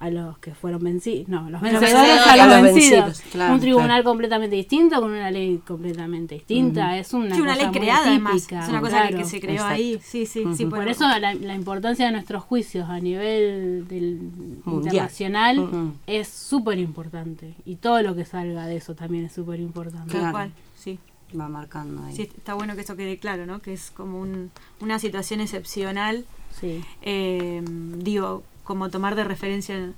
[0.00, 2.26] a los que fueron vencidos, no, los vencedores vencedores.
[2.26, 3.04] a los, A los vencidos.
[3.06, 4.04] vencidos, claro, un tribunal claro.
[4.04, 8.06] completamente distinto con una ley completamente distinta, es una, Sí, una cosa ley muy creada
[8.10, 8.34] además.
[8.34, 9.18] típica, Es una cosa que- claro.
[9.18, 9.74] que se creó Exacto.
[9.74, 9.98] ahí.
[10.02, 10.66] Sí, sí, sí.
[10.66, 14.20] Por eso la, la importancia de nuestros juicios a nivel del
[14.66, 17.54] internacional es súper importante.
[17.64, 20.10] Y todo lo que salga de eso también es súper importante.
[20.12, 20.32] Tal Claro.
[20.32, 20.98] cual, sí.
[21.38, 22.14] Va marcando ahí.
[22.16, 23.60] Sí, está bueno que eso quede claro, ¿no?
[23.60, 26.24] Que es como un- una situación excepcional,
[26.60, 26.84] Sí.
[27.02, 27.62] eh,
[27.98, 29.92] digo, como tomar de referencia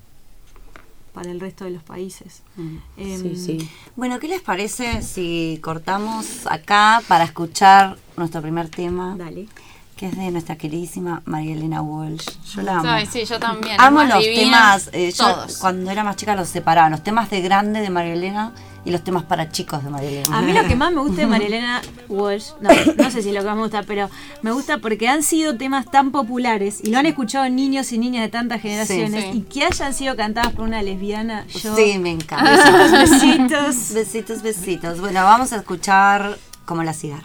[1.12, 2.42] para el resto de los países.
[2.56, 2.76] Mm.
[2.98, 3.70] Em, Sí, sí.
[3.96, 9.14] Bueno, ¿qué les parece si cortamos acá para escuchar nuestro primer tema?
[9.16, 9.46] Dale.
[9.96, 12.26] Que es de nuestra queridísima María Elena Walsh.
[12.54, 13.06] Yo la amo.
[13.10, 13.80] Sí, yo también.
[13.80, 14.42] Amo los divina.
[14.76, 15.56] temas, eh, yo Todos.
[15.56, 18.52] cuando era más chica los separaba, los temas de grande de María Elena
[18.84, 20.36] y los temas para chicos de María Elena.
[20.36, 21.80] A mí lo que más me gusta de Marielena
[22.10, 24.10] Walsh, no, no sé si es lo que más me gusta, pero
[24.42, 28.22] me gusta porque han sido temas tan populares y lo han escuchado niños y niñas
[28.22, 29.30] de tantas generaciones sí.
[29.38, 31.46] y que hayan sido cantadas por una lesbiana.
[31.46, 32.98] Yo, Sí, me encanta.
[33.00, 33.94] Besitos.
[33.94, 35.00] Besitos, besitos.
[35.00, 37.24] Bueno, vamos a escuchar como la cigarra.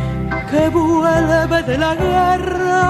[0.51, 2.81] que vuelve de la guerra.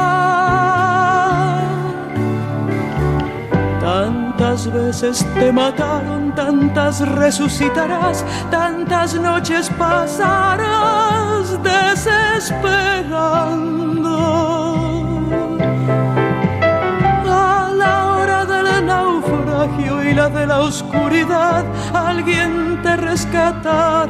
[3.80, 14.18] Tantas veces te mataron, tantas resucitarás, tantas noches pasarás desesperando.
[17.30, 24.10] A la hora del naufragio y la de la oscuridad, alguien te rescatará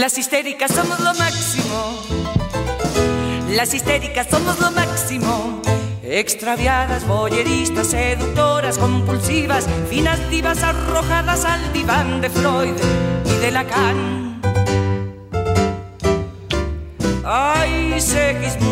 [0.00, 2.00] Las histéricas somos lo máximo.
[3.50, 5.60] Las histéricas somos lo máximo.
[6.02, 12.76] Extraviadas, boyeristas, seductoras, compulsivas, finas divas arrojadas al diván de Freud
[13.26, 14.40] y de Lacan.
[17.22, 18.69] Ay, Segismundo,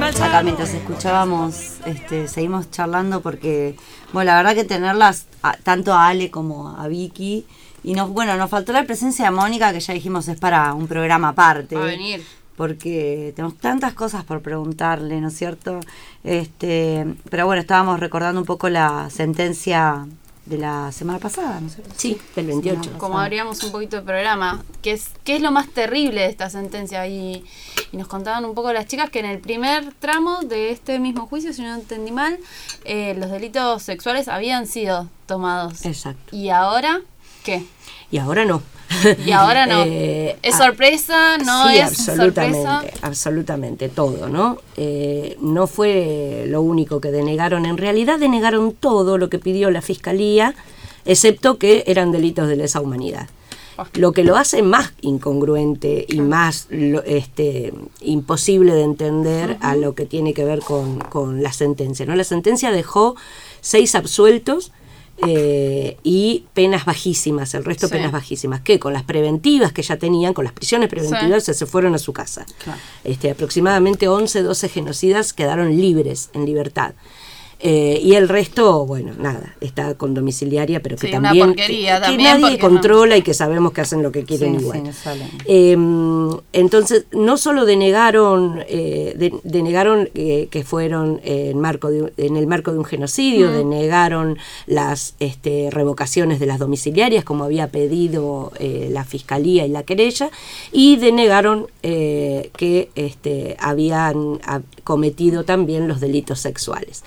[0.00, 3.76] Acá mientras escuchábamos, este, seguimos charlando porque,
[4.14, 7.44] bueno, la verdad que tenerlas a- tanto a Ale como a Vicky.
[7.84, 10.86] Y nos, bueno, nos faltó la presencia de Mónica, que ya dijimos es para un
[10.88, 11.74] programa aparte.
[11.76, 12.24] Va a venir.
[12.56, 15.80] Porque tenemos tantas cosas por preguntarle, ¿no es cierto?
[16.24, 20.06] Este, pero bueno, estábamos recordando un poco la sentencia
[20.44, 21.94] de la semana pasada, ¿no es cierto?
[21.96, 22.98] Sí, del 28.
[22.98, 26.50] como abríamos un poquito el programa, ¿qué es, qué es lo más terrible de esta
[26.50, 27.06] sentencia?
[27.06, 27.44] Y,
[27.92, 31.26] y nos contaban un poco las chicas que en el primer tramo de este mismo
[31.26, 32.38] juicio, si no entendí mal,
[32.84, 35.84] eh, los delitos sexuales habían sido tomados.
[35.84, 36.34] Exacto.
[36.34, 37.00] ¿Y ahora
[37.44, 37.64] qué?
[38.10, 38.62] Y ahora no.
[39.26, 39.82] Y ahora no.
[39.84, 41.38] Eh, ¿Es ah, sorpresa?
[41.38, 43.06] ¿No sí, es absolutamente, sorpresa?
[43.06, 44.58] absolutamente todo, ¿no?
[44.76, 49.82] Eh, no fue lo único que denegaron, en realidad denegaron todo lo que pidió la
[49.82, 50.54] fiscalía,
[51.04, 53.28] excepto que eran delitos de lesa humanidad.
[53.78, 53.86] Ah.
[53.94, 59.94] Lo que lo hace más incongruente y más lo- este, imposible de entender a lo
[59.94, 62.04] que tiene que ver con, con la sentencia.
[62.04, 62.14] ¿no?
[62.14, 63.16] La sentencia dejó
[63.62, 64.72] seis absueltos
[65.26, 67.92] eh, y penas bajísimas, el resto Sí.
[67.94, 71.66] penas bajísimas, que con las preventivas que ya tenían, con las prisiones preventivas, se, se
[71.66, 72.44] fueron a su casa.
[73.04, 76.94] Este, aproximadamente 11, 12 genocidas quedaron libres, en libertad.
[77.64, 81.94] Eh, y el resto, bueno, nada, está con domiciliaria, pero que Sí, una también, porquería
[81.94, 84.56] que, que también, nadie porque no- controla y que sabemos que hacen lo que quieren
[84.58, 84.92] Sí, igual.
[84.92, 85.08] sí.
[85.46, 85.76] Eh,
[86.52, 92.48] entonces, no solo denegaron, eh, de- denegaron eh, que fueron en, marco de en el
[92.48, 99.04] marco de un genocidio, denegaron las este, revocaciones de las domiciliarias, como había pedido la
[99.04, 100.30] fiscalía y la querella,
[100.72, 104.40] y denegaron que este, habían
[104.84, 107.04] cometido también los delitos sexuales.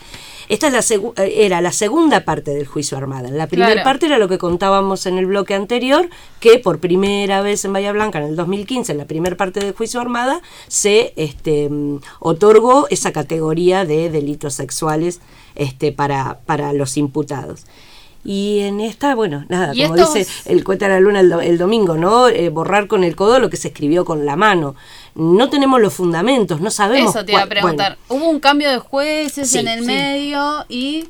[0.49, 3.29] Esta es la segu- eh, era la segunda parte del juicio armada.
[3.29, 3.83] La primera Claro.
[3.83, 7.91] parte era lo que contábamos en el bloque anterior, que por primera vez en Bahía
[7.91, 12.87] Blanca, en el 2015, en la primera parte del juicio armada, se este, mm, otorgó
[12.89, 15.19] esa categoría de delitos sexuales
[15.55, 17.65] este, para, para los imputados.
[18.27, 21.59] Y en esta, bueno, nada, como estos- dice el cuenta la luna el, do- el
[21.59, 22.27] domingo, ¿no?
[22.27, 24.75] Eh, borrar con el codo lo que se escribió con la mano.
[25.15, 27.15] No tenemos los fundamentos, no sabemos.
[27.15, 27.97] Eso te iba a preguntar.
[28.07, 29.85] bueno, Hubo un cambio de jueces Sí, en el sí.
[29.85, 31.05] medio y...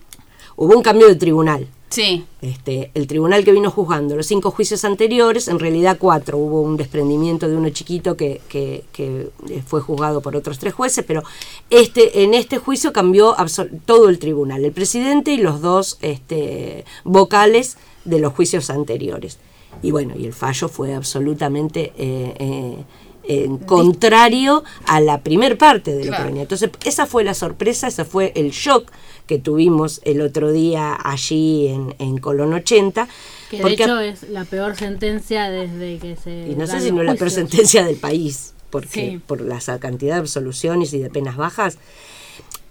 [0.55, 1.67] hubo un cambio de tribunal.
[1.89, 6.61] Sí, Este, el tribunal que vino juzgando los cinco juicios anteriores, en realidad cuatro, hubo
[6.61, 11.05] un desprendimiento de uno chiquito que, que- que, eh, fue juzgado por otros tres jueces,
[11.07, 11.23] pero
[11.69, 13.33] este, en este juicio cambió
[13.85, 19.37] todo el tribunal, el presidente y los dos este, vocales de los juicios anteriores.
[19.81, 22.77] Y bueno, y el fallo fue absolutamente eh, eh,
[23.27, 26.23] en contrario a la primer parte de lo Claro.
[26.23, 26.41] que venía.
[26.43, 28.91] Entonces, esa fue la sorpresa, ese fue el shock
[29.27, 33.07] que tuvimos el otro día allí en, en Colón 80.
[33.49, 36.47] Que de porque- hecho es la peor sentencia desde que se.
[36.49, 39.21] y no sé si no es la peor sentencia del país, porque Sí.
[39.25, 41.77] por la cantidad de absoluciones y de penas bajas.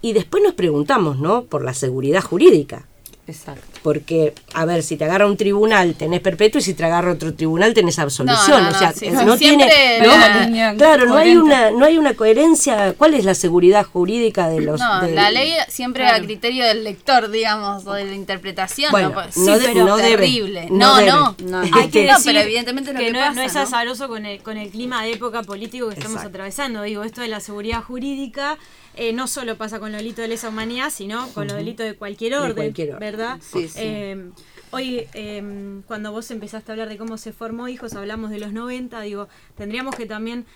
[0.03, 1.45] Y después nos preguntamos, ¿no?
[1.45, 2.87] Por la seguridad jurídica.
[3.27, 3.81] Exacto.
[3.83, 7.33] Porque, a ver, si te agarra un tribunal tenés perpetuo y si te agarra otro
[7.35, 8.63] tribunal tenés absolución.
[8.65, 10.07] No, no, o sea, no, sí, no siempre tiene.
[10.07, 12.93] la no, línea claro, no hay una, no hay una coherencia.
[12.99, 16.23] ¿Cuál es la seguridad jurídica de los No, de- la ley siempre Claro.
[16.23, 18.91] a criterio del lector, digamos, o de la interpretación.
[18.91, 20.67] Bueno, no, no sí, de- pero no debe, terrible.
[20.71, 21.11] no No, debe.
[21.11, 21.37] no.
[21.45, 23.61] No, Hay que No, decir pero evidentemente lo que, que no, pasa, no es ¿no?
[23.61, 26.29] azaroso con el, con el clima de época político que estamos Exacto.
[26.37, 26.83] atravesando.
[26.83, 28.59] Digo, esto de la seguridad jurídica
[28.97, 31.95] eh, no solo pasa con los delitos de lesa humanidad, sino con los delitos de
[31.95, 33.01] cualquier De orden, cualquier orden.
[33.01, 33.41] ¿verdad?
[33.41, 33.79] Sí, sí.
[33.81, 34.31] Eh,
[34.71, 38.53] hoy, eh, cuando vos empezaste a hablar de cómo se formó Hijos, hablamos de los
[38.53, 40.47] 90, digo, tendríamos que también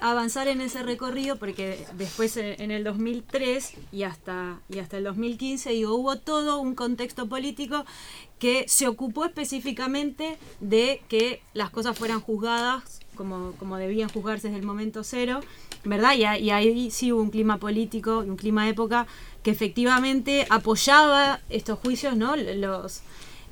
[0.00, 5.04] avanzar en ese recorrido porque después en, en el 2003 y hasta, y hasta el
[5.04, 7.84] 2015, digo, hubo todo un contexto político
[8.38, 14.60] que se ocupó específicamente de que las cosas fueran juzgadas como, como debían juzgarse desde
[14.60, 15.40] el momento cero,
[15.86, 16.14] ¿verdad?
[16.14, 19.06] Y, a- y ahí sí hubo un clima político y un clima de época
[19.42, 22.34] que efectivamente apoyaba estos juicios, ¿no?
[22.36, 23.02] Los,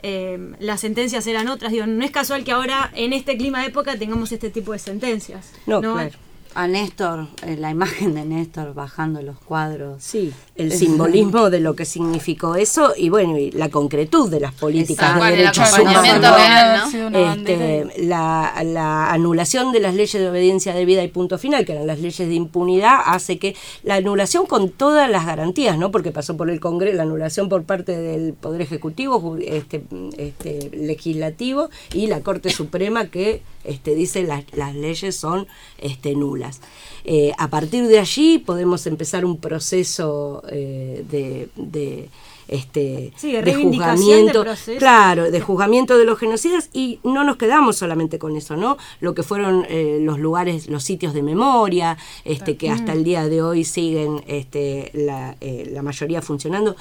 [0.02, 1.72] eh, las sentencias eran otras.
[1.72, 4.78] Digo, no es casual que ahora en este clima de época tengamos este tipo de
[4.78, 5.52] sentencias.
[5.66, 6.18] No, claro.
[6.54, 10.02] A Néstor, eh, la imagen de Néstor bajando los cuadros.
[10.02, 14.52] Sí, el simbolismo de lo que significó eso y bueno, y la concretud de las
[14.52, 16.20] políticas Exacto, de derechos humanos.
[16.20, 17.18] real, ¿no?
[17.32, 21.88] Este, la, la anulación de las leyes de obediencia debida y punto final, que eran
[21.88, 25.90] las leyes de impunidad, hace que la anulación con todas las garantías, ¿no?
[25.90, 29.84] Porque pasó por el Congreso, la anulación por parte del Poder Ejecutivo, este,
[30.18, 35.46] este, legislativo y la Corte Suprema que este, dice las, las leyes son
[35.78, 36.60] este, nulas.
[37.04, 42.08] Eh, a partir de allí podemos empezar un proceso eh, de, de,
[42.48, 44.76] este, Sí, de reivindicación de.
[44.78, 48.76] Claro, de juzgamiento de los genocidas y no nos quedamos solamente con eso, ¿no?
[49.00, 53.28] Lo que fueron eh, los lugares, los sitios de memoria, este, que hasta el día
[53.28, 56.76] de hoy siguen este, la, eh, la mayoría funcionando.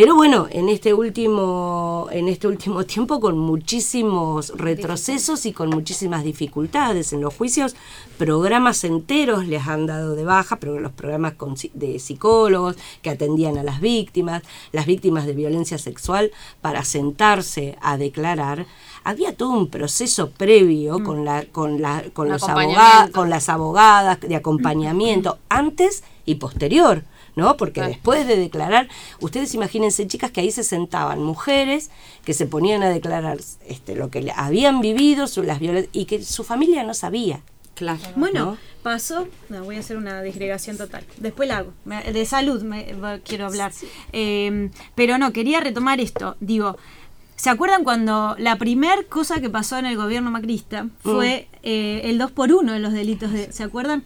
[0.00, 6.24] Pero bueno, en este último, en este último tiempo con muchísimos retrocesos y con muchísimas
[6.24, 7.76] dificultades en los juicios,
[8.16, 13.58] programas enteros les han dado de baja, pero los programas con de psicólogos que atendían
[13.58, 16.30] a las víctimas, las víctimas de violencia sexual,
[16.62, 18.64] para sentarse a declarar.
[19.04, 24.18] Había todo un proceso previo con la, con la, con los abogados, con las abogadas
[24.20, 27.04] de acompañamiento antes y posterior,
[27.36, 27.56] ¿no?
[27.56, 27.88] Porque Claro.
[27.90, 28.88] después de declarar,
[29.20, 31.90] ustedes imagínense chicas que ahí se sentaban mujeres
[32.24, 36.04] que se ponían a declarar este, lo que le- habían vivido, su, las violen- y
[36.06, 37.40] que su familia no sabía.
[37.74, 38.00] Claro.
[38.14, 38.56] Bueno, ¿no?
[38.82, 41.02] pasó, no, voy a hacer una disgregación total.
[41.16, 41.72] Después la hago.
[42.12, 43.72] De salud me, quiero hablar.
[44.12, 46.36] Eh, pero no, quería retomar esto.
[46.40, 46.76] Digo,
[47.40, 52.18] ¿se acuerdan cuando la primer cosa que pasó en el gobierno macrista fue eh, el
[52.18, 53.50] 2 por 1 de los delitos de...
[53.50, 54.04] ¿Se acuerdan?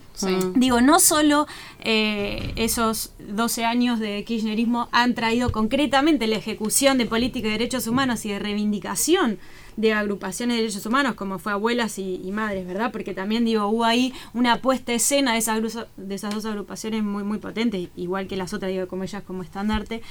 [0.54, 1.48] Digo, no solo
[1.80, 7.88] eh, esos 12 años de kirchnerismo han traído concretamente la ejecución de política de derechos
[7.88, 9.40] humanos y de reivindicación
[9.76, 12.92] de agrupaciones de derechos humanos, como fue abuelas y, y madres, ¿verdad?
[12.92, 15.60] Porque también, digo, hubo ahí una puesta a escena de, esas
[15.96, 19.42] de esas dos agrupaciones muy, muy potentes, igual que las otras, digo, como ellas como
[19.42, 20.02] estandarte.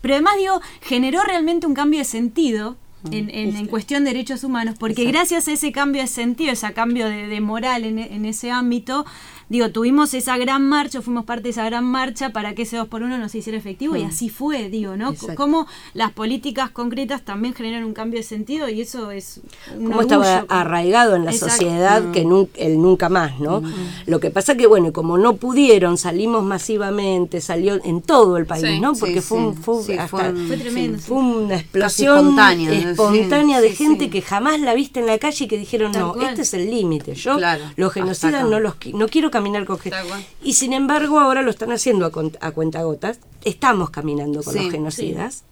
[0.00, 2.76] Pero además, digo, generó realmente un cambio de sentido
[3.10, 6.70] en, en- en cuestión de derechos humanos, porque gracias a ese cambio de sentido, ese
[6.74, 9.06] cambio de, de moral en, en ese ámbito,
[9.50, 12.88] digo, tuvimos esa gran marcha, fuimos parte de esa gran marcha para que ese 2
[12.88, 15.10] por 1 no se hiciera efectivo y así fue, digo, ¿no?
[15.10, 15.34] Exacto.
[15.34, 19.40] Cómo las políticas concretas también generan un cambio de sentido y eso es
[19.76, 21.54] un Cómo estaba arraigado en la Exacto.
[21.56, 23.62] sociedad que nun- el nunca más, ¿no?
[24.06, 28.64] Lo que pasa que, bueno, como no pudieron, salimos masivamente, salió en todo el país,
[28.66, 28.80] Sí.
[28.80, 28.94] ¿no?
[28.94, 30.98] Porque Sí, fue, un- fue, sí, hasta- fue un- Fue tremendo.
[30.98, 32.90] Fue una explosión espontánea, ¿no?
[32.90, 34.10] espontánea Sí, de sí, gente sí.
[34.10, 36.28] que jamás la viste en la calle y que dijeron, Tal no, cual.
[36.28, 37.14] este es el límite.
[37.14, 40.08] Yo Claro, los genocidas no los no quiero caminar con Tal gente.
[40.08, 40.24] cual.
[40.42, 43.18] Y sin embargo ahora lo están haciendo a, a cuentagotas.
[43.44, 45.44] Estamos caminando con Sí, los genocidas.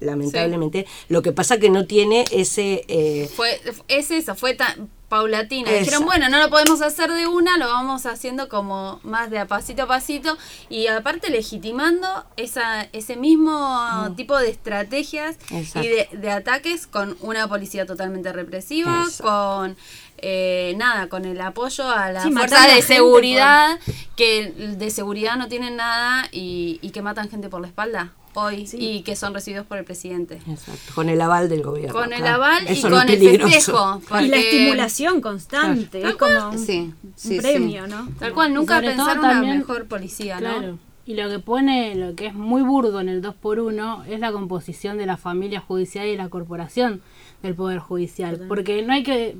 [0.00, 5.68] Lamentablemente, lo que pasa que no tiene ese eh, Fue, es eso, fue tan paulatina.
[5.70, 5.84] Exacto.
[5.84, 9.46] Dijeron, bueno, no lo podemos hacer de una, lo vamos haciendo como más de a
[9.46, 10.36] pasito a pasito
[10.68, 15.86] y aparte legitimando esa, ese mismo tipo de estrategias Exacto.
[15.86, 19.76] y de, de ataques con una policía totalmente represiva, con
[20.18, 23.78] eh, nada, con el apoyo a la Sí, fuerza de seguridad,
[24.16, 28.68] que de seguridad no tienen nada y, y que matan gente por la espalda hoy
[28.72, 30.40] y que son recibidos por el presidente.
[30.48, 31.92] exacto, con el aval del gobierno.
[31.94, 34.02] Con el aval y con el festejo.
[34.22, 36.08] Y la estimulación constante, Claro.
[36.10, 38.08] es como un, Sí, un sí, premio, ¿no?
[38.18, 40.58] Tal cual, nunca pensar una también- mejor policía, ¿no?
[40.58, 40.78] Claro.
[41.06, 44.96] Y lo que pone, lo que es muy burdo en el 2x1 es la composición
[44.98, 47.02] de la familia judicial y la corporación
[47.48, 48.44] del Poder Judicial.
[48.48, 49.36] Porque no hay que.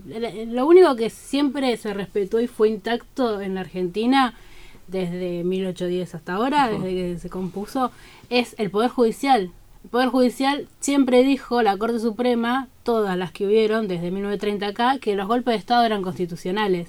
[0.49, 4.35] Lo único que siempre se respetó y fue intacto en la Argentina
[4.87, 7.91] desde 1810 hasta ahora, desde que se compuso,
[8.31, 9.51] es el Poder Judicial.
[9.85, 14.99] el Poder Judicial siempre dijo, la Corte Suprema, todas las que hubieron desde 1930 acá,
[14.99, 16.89] que los golpes de Estado eran constitucionales.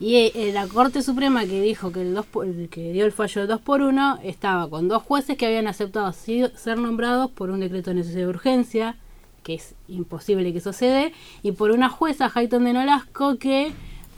[0.00, 3.42] Y eh, la Corte Suprema que dijo que el dos por- que dio el fallo
[3.42, 7.60] de 2 por 1 estaba con dos jueces que habían aceptado ser nombrados por un
[7.60, 8.96] decreto de necesidad de urgencia,
[9.42, 11.12] que es imposible que eso se dé,
[11.42, 13.72] y por una jueza, Hayton de Nolasco, que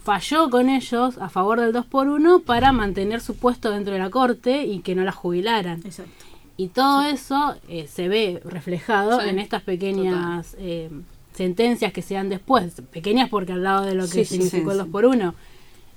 [0.05, 4.01] falló con ellos a favor del 2 por 1 para mantener su puesto dentro de
[4.01, 5.81] la Corte y que no la jubilaran.
[5.85, 6.25] Exacto.
[6.57, 10.91] Y todo eso eh, se ve reflejado Sí, en estas pequeñas eh,
[11.35, 12.83] sentencias que se dan después.
[12.93, 14.93] Pequeñas porque al lado de lo que Sí, significó el 2 sí.
[14.93, 15.35] por 1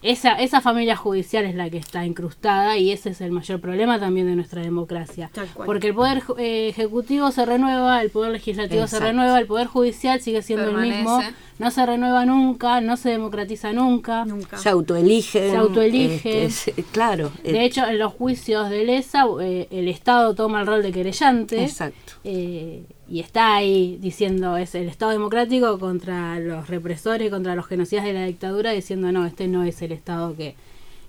[0.05, 3.99] esa, esa familia judicial es la que está incrustada y ese es el mayor problema
[3.99, 5.29] también de nuestra democracia.
[5.33, 5.65] Tal cual.
[5.65, 10.21] Porque el poder eh, ejecutivo se renueva, el poder legislativo se renueva, el poder judicial
[10.21, 11.21] sigue siendo el mismo.
[11.57, 14.25] No se renueva nunca, no se democratiza nunca.
[14.25, 14.57] Nunca.
[14.57, 15.51] Se autoeligen.
[15.51, 16.43] Se autoeligen.
[16.43, 17.31] este, claro.
[17.43, 20.91] eh, De hecho, en los juicios de lesa, eh, el Estado toma el rol de
[20.91, 21.63] querellante.
[21.63, 22.13] Exacto.
[22.23, 28.03] eh, y está ahí diciendo, es el Estado democrático contra los represores, contra los genocidas
[28.03, 30.55] de la dictadura, diciendo, no, este no es el Estado que,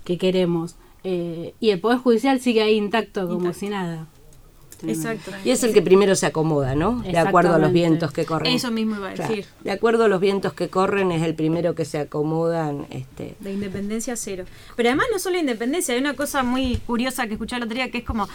[0.04, 0.76] que queremos.
[1.04, 4.06] Eh, y el Poder Judicial sigue ahí intacto, como si nada.
[4.84, 5.30] Exacto.
[5.44, 7.00] Y es el que primero se acomoda, ¿no?
[7.02, 8.52] De acuerdo a los vientos que corren.
[8.52, 9.30] Eso mismo iba a Claro.
[9.30, 9.46] decir.
[9.62, 12.86] De acuerdo a los vientos que corren, es el primero que se acomodan.
[12.90, 14.44] Este, De independencia cero.
[14.76, 17.90] Pero además no solo independencia, hay una cosa muy curiosa que escuché el otro día
[17.90, 18.28] que es como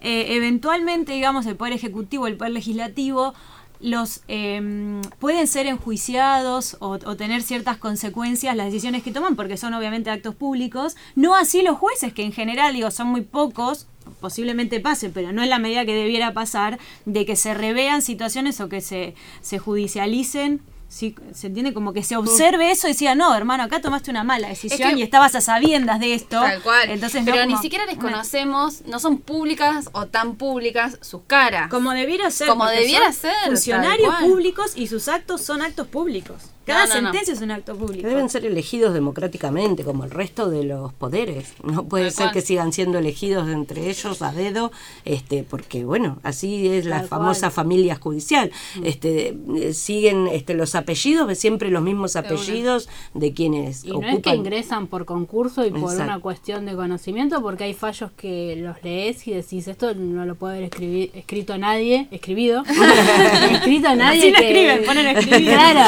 [0.00, 3.34] eh, eventualmente, digamos, el poder ejecutivo, el poder legislativo,
[3.80, 9.56] los eh, pueden ser enjuiciados o, o tener ciertas consecuencias las decisiones que toman porque
[9.56, 10.96] son obviamente actos públicos.
[11.14, 13.86] No así los jueces, que en general, digo, son muy pocos,
[14.20, 18.60] posiblemente pase, pero no en la medida que debiera pasar, de que se revean situaciones
[18.60, 20.60] o que se, se judicialicen.
[20.88, 24.22] Sí, se entiende como que se observe eso y decía, no, hermano, acá tomaste una
[24.22, 26.40] mala decisión que- y estabas a sabiendas de esto.
[26.40, 26.88] Tal cual.
[26.90, 31.68] Entonces, no Pero ni siquiera les conocemos, no son públicas o tan públicas sus caras.
[31.68, 32.46] Como debiera ser.
[32.48, 36.36] Como debiera ser, Funcionarios públicos y sus actos son actos públicos.
[36.66, 37.08] Cada No, no, no.
[37.12, 38.02] sentencia es un acto público.
[38.02, 41.54] que deben ser elegidos democráticamente, como el resto de los poderes.
[41.62, 42.32] No puede ser cual.
[42.32, 44.72] que sigan siendo elegidos entre ellos a dedo,
[45.04, 47.52] este, porque bueno, así es la Tal famosa cual.
[47.52, 48.50] familia judicial.
[48.82, 53.98] Este, eh, siguen este, los apellidos, ves siempre los mismos apellidos de quienes Y no
[53.98, 54.16] ocupan.
[54.16, 56.02] es que ingresan por concurso y por Exacto.
[56.04, 60.34] una cuestión de conocimiento, porque hay fallos que los lees y decís, esto no lo
[60.34, 60.70] puede haber
[61.14, 62.64] escrito nadie, escribido,
[63.52, 65.46] escrito nadie Así lo que- escriben, ponen a escribir.
[65.56, 65.80] Claro,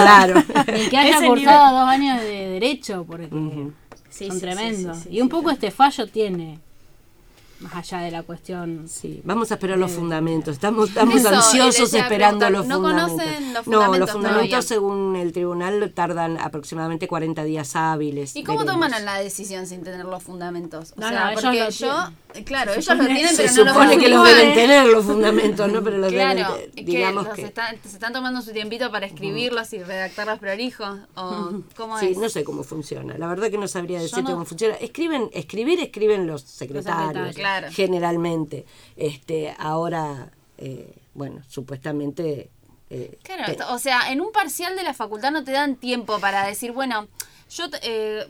[0.45, 0.68] Claro.
[0.75, 3.29] El que haya cursado dos años de derecho, porque
[4.11, 4.97] Sí, son sí, tremendos.
[4.99, 6.59] sí, sí, sí, y un sí, poco este fallo tiene,
[7.61, 8.87] más allá de la cuestión...
[8.89, 10.55] Sí, vamos a esperar los fundamentos.
[10.55, 13.11] Estamos, estamos Eso, ansiosos esperando los ¿no fundamentos.
[13.13, 14.63] conocen los no, fundamentos los fundamentos todavía?
[14.63, 18.35] según el tribunal tardan aproximadamente 40 días hábiles.
[18.37, 18.87] ¿Y cómo Veremos.
[18.89, 20.93] toman la decisión sin tener los fundamentos?
[20.97, 22.11] O No, sea, no, porque yo,
[22.45, 25.05] claro, Se ellos lo tienen, Se pero no supone lo que los deben tener los
[25.05, 25.83] fundamentos, ¿no?
[25.83, 27.43] Pero los Claro, deben, digamos los que...
[27.43, 27.49] se
[27.89, 32.19] están tomando su tiempito para escribirlos y redactarlos prolijos, o cómo Sí, es.
[32.19, 33.17] no sé cómo funciona.
[33.19, 34.75] La verdad que no sabría decirte no- cómo funciona.
[34.77, 36.95] Escriben, escribir escriben los secretarios,
[37.35, 37.37] secretarios.
[37.37, 37.69] Claro.
[37.71, 38.67] generalmente.
[38.97, 42.51] Este, ahora, eh, bueno, supuestamente.
[42.91, 46.19] eh, Claro, te- o sea, en un parcial de la facultad no te dan tiempo
[46.21, 47.09] para decir, bueno,
[47.51, 48.27] yo eh,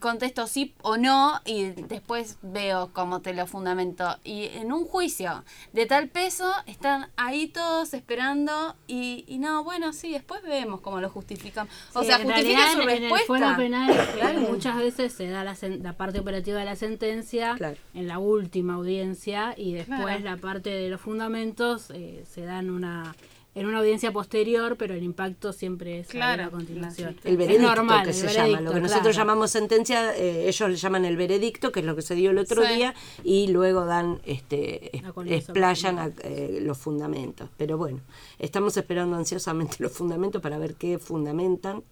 [0.00, 4.16] contesto sí o no y después veo cómo te lo fundamento.
[4.24, 9.92] Y en un juicio de tal peso están ahí todos esperando y, y no, bueno,
[9.92, 11.68] sí, después vemos cómo lo justifican.
[11.94, 13.34] O Sí, sea, realidad, su en- respuesta.
[13.36, 16.76] En el fuero penal muchas veces se da la, sen- la parte operativa de la
[16.76, 17.76] sentencia Claro.
[17.94, 20.24] en la última audiencia y después Claro.
[20.24, 23.14] la parte de los fundamentos eh, se dan una
[23.54, 27.16] en una audiencia posterior, pero el impacto siempre es Claro, a continuación.
[27.24, 29.16] El Es veredicto normal, que el se veredicto, llama, lo que nosotros claro.
[29.28, 32.38] llamamos sentencia, eh, ellos le llaman el veredicto, que es lo que se dio el
[32.38, 32.74] otro Sí.
[32.74, 34.90] día, y luego dan, este,
[35.28, 37.48] explayan a- eh, los fundamentos.
[37.56, 38.00] Pero bueno,
[38.38, 41.82] estamos esperando ansiosamente los fundamentos para ver qué fundamentan.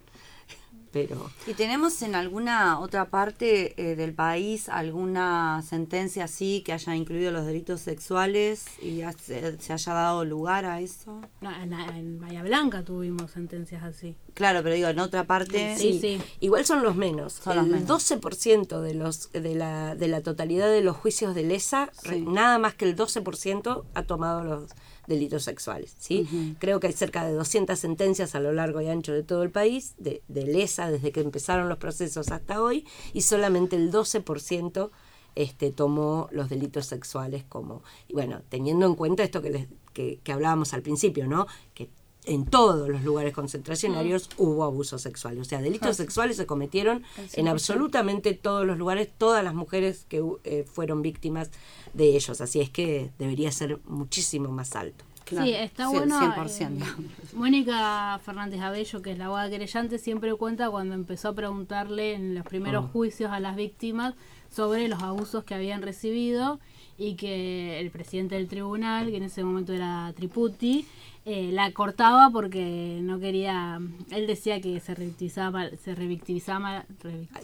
[0.93, 6.95] Pero ¿Y tenemos en alguna otra parte eh, del país alguna sentencia así que haya
[6.95, 11.19] incluido los delitos sexuales y ha- se, se haya dado lugar a eso?
[11.41, 14.15] No, en, en Bahía Blanca tuvimos sentencias así.
[14.35, 15.75] Claro, pero digo, en otra parte...
[15.77, 16.21] Sí, sí.
[16.39, 17.33] Igual son los menos.
[17.33, 18.11] Son los el menos.
[18.11, 22.59] 12% de los de la, de la totalidad de los juicios de lesa, re- nada
[22.59, 24.69] más que el 12% ha tomado los
[25.07, 25.95] delitos sexuales.
[25.99, 26.55] ¿sí?
[26.59, 29.51] Creo que hay cerca de 200 sentencias a lo largo y ancho de todo el
[29.51, 34.91] país de, de lesa desde que empezaron los procesos hasta hoy y solamente el 12%
[35.35, 37.83] este, tomó los delitos sexuales como...
[38.07, 41.47] Y bueno, teniendo en cuenta esto que, les, que, que hablábamos al principio, ¿no?
[41.73, 41.89] Que
[42.25, 45.37] en todos los lugares concentracionarios hubo abuso sexual.
[45.39, 47.03] O sea, delitos sexuales se cometieron
[47.33, 51.51] en absolutamente todos los lugares, todas las mujeres que eh, fueron víctimas
[51.93, 52.39] de ellos.
[52.41, 55.03] Así es que debería ser muchísimo más alto.
[55.25, 56.19] Claro, Sí, está cien- bueno.
[56.19, 56.81] 100%.
[56.83, 56.85] eh,
[57.33, 62.35] Mónica Fernández Abello, que es la abogada querellante, siempre cuenta cuando empezó a preguntarle en
[62.35, 64.13] los primeros juicios a las víctimas
[64.49, 66.59] sobre los abusos que habían recibido
[66.97, 70.85] y que el presidente del tribunal, que en ese momento era Triputi,
[71.25, 73.79] eh, la cortaba porque no quería,
[74.11, 76.85] él decía que se revictimizaba, se revictimizaba,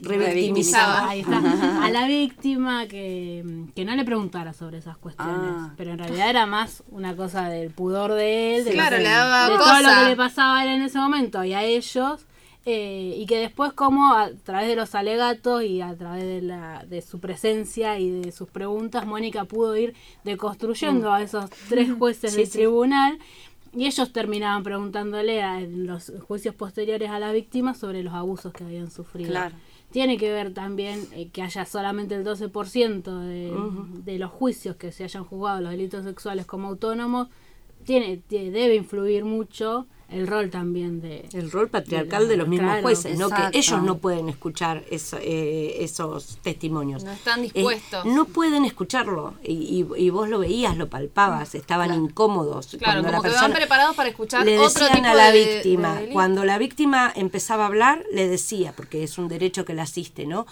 [0.01, 1.09] Revictimizaba.
[1.09, 3.43] ahí está, a la víctima que,
[3.75, 5.73] que no le preguntara sobre esas cuestiones, Ah.
[5.77, 9.03] pero en realidad era más una cosa del pudor de él, de, Claro, lo, que-
[9.03, 9.69] le daba de cosa.
[9.69, 12.25] todo lo que le pasaba a él en ese momento y a ellos,
[12.65, 16.83] eh, y que después como a través de los alegatos y a través de, la,
[16.87, 22.35] de su presencia y de sus preguntas, Mónica pudo ir deconstruyendo a esos tres jueces
[22.35, 23.17] del tribunal
[23.75, 28.51] y ellos terminaban preguntándole a- en los juicios posteriores a la víctima sobre los abusos
[28.53, 29.29] que habían sufrido.
[29.29, 29.55] Claro.
[29.91, 33.51] Tiene que ver también eh, que haya solamente el 12% de,
[34.03, 37.27] de los juicios que se hayan juzgado los delitos sexuales como autónomos.
[37.85, 41.27] Tiene, tie- debe influir mucho el rol también de...
[41.33, 43.29] El rol patriarcal de los mismos Claro, jueces, ¿no?
[43.29, 47.03] Que ellos no pueden escuchar eso- eh, esos testimonios.
[47.03, 48.05] No están Eh, dispuestos.
[48.05, 49.35] no pueden escucharlo.
[49.43, 49.53] Y,
[49.97, 52.67] y- y vos lo veías, lo palpabas, estaban incómodos.
[52.77, 55.13] Claro, Cuando como la que van persona- preparados para escuchar le otro decían tipo a
[55.13, 59.27] la de- víctima, de cuando la víctima empezaba a hablar, le decía, porque es un
[59.27, 60.45] derecho que le asiste, ¿no?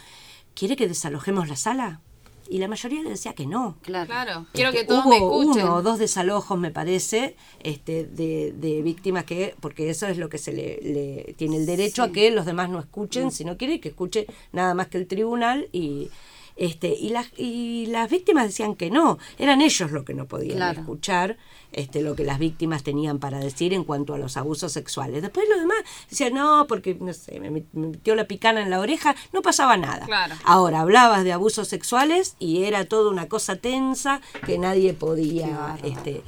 [0.53, 2.01] ¿Quiere que desalojemos la sala?
[2.49, 3.77] Y la mayoría le decía que no.
[3.81, 4.07] Claro.
[4.07, 5.63] Claro, quiero Este, que todos hubo me escuchen.
[5.65, 10.29] uno o dos desalojos, me parece, este, de, de víctimas que, porque eso es lo
[10.29, 13.57] que se le, le- tiene el derecho a que los demás no escuchen, si no
[13.57, 16.09] quiere que escuche nada más que el tribunal y
[16.57, 20.57] este y las y las víctimas decían que no, eran ellos los que no podían
[20.57, 20.79] Claro.
[20.81, 21.37] escuchar
[21.71, 25.21] este lo que las víctimas tenían para decir en cuanto a los abusos sexuales.
[25.21, 25.77] Después los demás
[26.09, 29.41] decían, "No, porque no sé, me, met- me metió la picana en la oreja, no
[29.41, 30.35] pasaba nada." Claro.
[30.45, 36.23] Ahora hablabas de abusos sexuales y era toda una cosa tensa que nadie podía este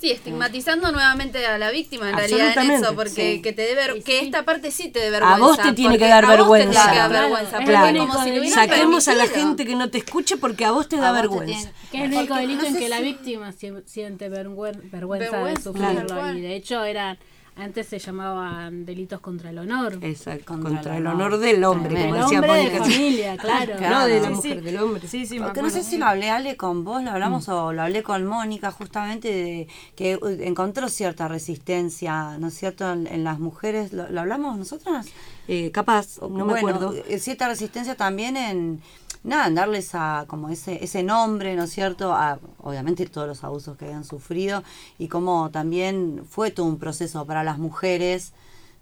[0.00, 3.42] Sí, estigmatizando nuevamente a la víctima en realidad en eso, porque sí.
[3.42, 5.38] que te dé ver- que esta parte sí te dé A vergüenza.
[5.46, 7.84] vos te tiene porque que dar a vos te tiene que dar Claro, vergüenza, como
[7.88, 11.10] único si Saquemos a la gente que no te escuche porque a vos te da
[11.12, 11.70] vos te vergüenza.
[11.70, 15.30] tiene- Que es el único delito no en que la víctima sie- siente vergüen- vergüenza,
[15.32, 16.14] Vergüenza, de sufrirlo.
[16.16, 16.38] cual.
[16.38, 17.18] Y de hecho eran
[17.60, 19.98] antes se llamaban delitos contra el honor.
[20.02, 21.38] Exacto, Contra contra, el el honor.
[21.38, 22.84] del hombre, como decía hombre de Mónica.
[22.84, 23.74] familia, claro.
[23.80, 24.64] No de la Sí, mujer, sí.
[24.64, 25.08] del hombre.
[25.08, 27.72] Sí, sí, me Porque no sé si lo hablé, Ale, con vos, lo hablamos o
[27.72, 33.24] lo hablé con Mónica, justamente, de que encontró cierta resistencia, ¿no es cierto?, en, en
[33.24, 33.92] las mujeres.
[33.92, 35.06] ¿Lo, lo hablamos nosotras?
[35.48, 36.94] Eh, capaz, no me acuerdo.
[37.08, 38.80] eh, cierta resistencia también en,
[39.22, 43.76] nada, darles a, como ese, ese nombre, ¿no es cierto?, a obviamente todos los abusos
[43.76, 44.62] que habían sufrido
[44.98, 48.32] y cómo también fue todo un proceso para las mujeres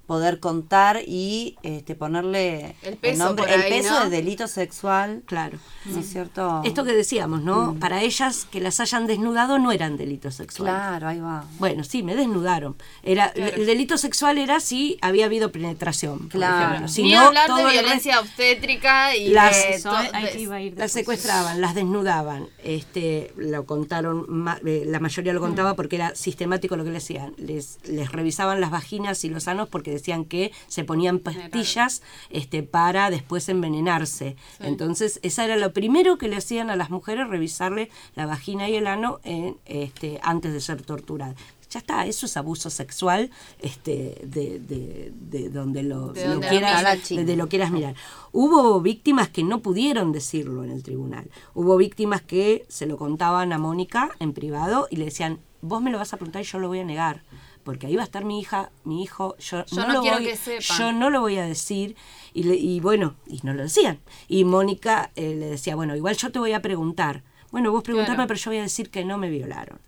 [0.09, 4.05] poder contar y este, ponerle El peso nombre, el peso ¿no?
[4.05, 5.59] de delito sexual, Claro.
[5.85, 6.63] ¿no es cierto?
[6.65, 7.75] Esto que decíamos, ¿no?
[7.75, 7.79] Mm.
[7.79, 10.75] Para ellas que las hayan desnudado no eran delitos sexuales.
[10.75, 11.45] Claro, ahí va.
[11.59, 12.75] Bueno, sí, me desnudaron.
[13.03, 16.21] Era el delito sexual era si había habido penetración.
[16.21, 16.67] por Claro.
[16.69, 16.89] ejemplo.
[16.89, 20.31] Si Ni no, hablar todo de violencia obstétrica y Las- de Eso, to- ahí de-
[20.33, 25.35] que iba a ir Las secuestraban, las desnudaban, este, lo contaron, ma- eh, la mayoría
[25.35, 27.35] lo contaba porque era sistemático lo que le hacían.
[27.37, 32.63] Les, les revisaban las vaginas y los anos porque decían que se ponían pastillas este,
[32.63, 34.37] para después envenenarse.
[34.61, 38.77] Entonces, esa era lo primero que le hacían a las mujeres, revisarle la vagina y
[38.77, 41.37] el ano en, este, antes de ser torturadas.
[41.71, 43.31] Ya está, eso es abuso sexual
[43.61, 47.95] este, de, de, de donde lo, De lo donde lo quieras, desde lo quieras mirar.
[48.33, 51.31] Hubo víctimas que no pudieron decirlo en el tribunal.
[51.55, 55.91] Hubo víctimas que se lo contaban a Mónica en privado y le decían, vos me
[55.91, 57.23] lo vas a preguntar y yo lo voy a negar.
[57.69, 60.17] Porque ahí va a estar mi hija, mi hijo, yo, Yo no, no lo quiero
[60.17, 60.79] voy, que sepan.
[60.79, 61.97] yo no lo voy a decir.
[62.33, 63.99] Y, le- y bueno, y no lo decían.
[64.27, 67.23] Y Mónica eh, le decía, bueno, igual yo te voy a preguntar.
[67.51, 68.29] Bueno, vos preguntarme, Claro.
[68.29, 69.81] pero yo voy a decir que no me violaron.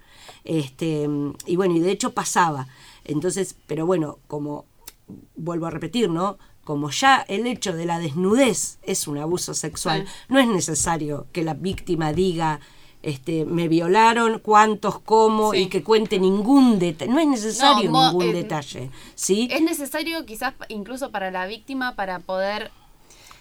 [0.44, 1.08] Este,
[1.46, 2.68] y bueno, y de hecho pasaba.
[3.04, 4.66] Entonces, pero bueno, como
[5.34, 6.36] vuelvo a repetir, ¿no?
[6.64, 11.42] Como ya el hecho de la desnudez es un abuso sexual, no es necesario que
[11.44, 12.60] la víctima diga,
[13.02, 15.58] este, me violaron, cuántos, cómo, Sí.
[15.62, 17.10] y que cuente ningún detalle.
[17.10, 19.48] No es necesario No, ningún eh, detalle, ¿sí?
[19.50, 22.70] Es necesario quizás incluso para la víctima para poder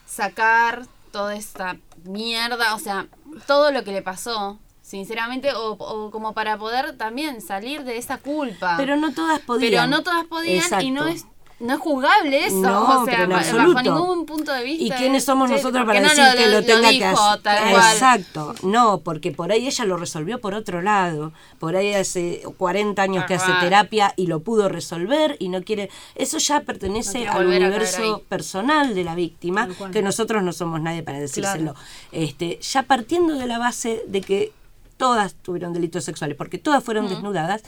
[0.05, 3.07] sacar toda esta mierda, o sea,
[3.47, 8.17] todo lo que le pasó, sinceramente, o, o como para poder también salir de esa
[8.17, 8.75] culpa.
[8.77, 9.71] Pero no todas podían.
[9.71, 11.25] Pero no todas podían y no es
[11.59, 13.73] no es juzgable eso, No, o sea, pero en ba- absoluto.
[13.73, 14.83] bajo ningún punto de vista.
[14.83, 17.41] ¿Y quiénes somos nosotros para no decir que lo tenga dijo, que hacer?
[17.41, 17.93] tal cual.
[17.93, 21.33] Exacto, no, porque por ahí ella lo resolvió por otro lado.
[21.59, 25.89] Por ahí hace 40 años que hace terapia y lo pudo resolver y no quiere.
[26.15, 31.19] Eso ya pertenece al universo personal de la víctima, que nosotros no somos nadie para
[31.19, 31.75] decírselo.
[32.11, 34.53] Este, ya partiendo de la base de que
[34.97, 37.63] todas tuvieron delitos sexuales, porque todas fueron desnudadas.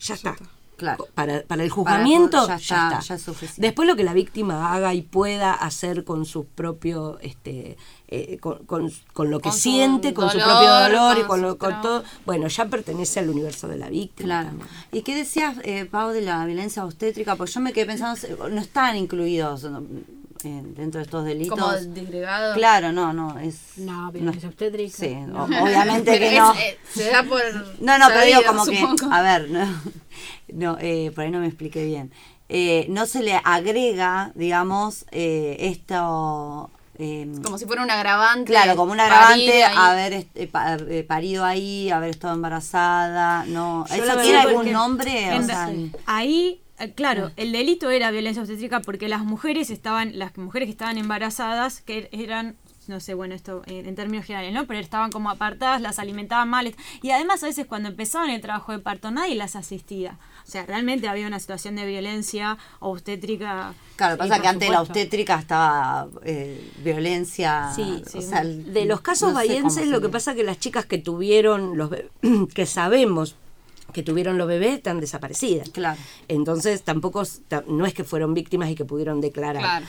[0.00, 0.36] ya está.
[0.82, 1.06] Claro.
[1.14, 3.00] Para, para el juzgamiento ya ya, está, está.
[3.00, 3.62] ya es suficiente.
[3.62, 7.76] Después lo que la víctima haga y pueda hacer con su propio, este,
[8.08, 11.56] eh, con, con- con lo que Con siente, con su propio dolor y con lo,
[11.58, 14.26] con todo, bueno, ya pertenece al universo de la víctima.
[14.26, 14.48] Claro.
[14.48, 14.68] también.
[14.90, 17.36] ¿Y qué decías, eh, Pau, de la violencia obstétrica?
[17.36, 19.82] Pues yo me quedé pensando, no están incluidos no,
[20.44, 21.58] eh, dentro de estos delitos.
[21.58, 22.54] Como disgregado.
[22.54, 23.56] Claro, no, no, es...
[23.78, 24.96] No, violencia obstétrica.
[24.96, 26.54] Sí, o- obviamente que Es- no.
[26.54, 27.40] eh, se da por.
[27.80, 29.66] No, no, pero digo como que, a ver, no,
[30.52, 32.12] no eh, por ahí no me expliqué bien.
[32.48, 36.70] Eh, no se le agrega, digamos, eh, esto...
[36.98, 38.44] eh, Como si fuera un agravante.
[38.52, 40.76] Claro, como un agravante haber pa-
[41.08, 43.86] parido ahí, haber estado embarazada, no.
[43.90, 45.38] ¿Eso tiene algún nombre?
[45.38, 45.70] O sea,
[46.06, 50.72] ahí eh, claro el delito era violencia obstétrica porque las mujeres estaban las mujeres que
[50.72, 52.56] estaban embarazadas que eran
[52.88, 54.66] no sé, bueno, esto en, en términos generales, ¿no?
[54.66, 56.74] Pero estaban como apartadas, las alimentaban mal.
[57.00, 60.18] Y además a veces cuando empezaban el trabajo de parto nadie las asistía.
[60.44, 63.74] O sea, realmente había una situación de violencia obstétrica.
[63.94, 67.70] claro, sí, pasa que antes de la obstétrica estaba eh, violencia.
[67.74, 70.98] Sí, o sea, el- de los casos no se lo pasa que las chicas que
[70.98, 71.88] tuvieron los
[72.54, 73.36] que sabemos
[73.92, 75.70] que tuvieron los bebés están desaparecidas.
[75.70, 75.98] Claro.
[76.28, 77.22] Entonces tampoco
[77.68, 79.62] no es que fueron víctimas y que pudieron declarar.
[79.62, 79.86] Claro.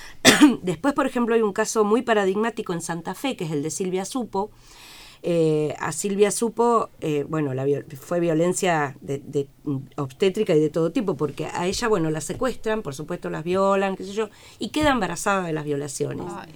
[0.61, 3.69] Después, por ejemplo, hay un caso muy paradigmático en Santa Fe, que es el de
[3.71, 4.51] Silvia Supo.
[5.25, 10.59] Eh, a Silvia Supo, eh, bueno, la viol- fue violencia de, de, mm, obstétrica y
[10.59, 14.11] de todo tipo, porque a ella, bueno, la secuestran, por supuesto las violan, qué sé
[14.11, 14.29] yo,
[14.59, 16.25] y queda embarazada de las violaciones.
[16.29, 16.49] Ay,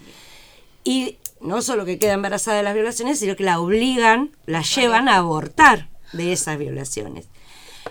[0.83, 5.07] Y no solo que queda embarazada de las violaciones, sino que la obligan, la llevan
[5.07, 7.29] a abortar de esas violaciones.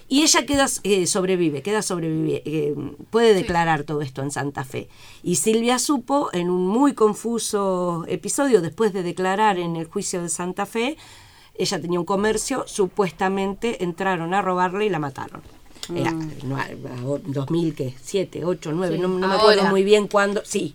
[0.09, 2.75] Y ella queda, eh, sobrevive, queda sobrevive, eh,
[3.11, 4.89] puede declarar todo esto en Santa Fe.
[5.23, 10.29] Y Silvia supo, en un muy confuso episodio, después de declarar en el juicio de
[10.29, 10.97] Santa Fe,
[11.59, 15.43] ella tenía un comercio, supuestamente entraron a robarle y la mataron.
[15.95, 16.11] Era
[16.45, 20.43] no, a- a- 2007, 8, 9, Sí, no, no me acuerdo muy bien cuándo.
[20.45, 20.75] Sí,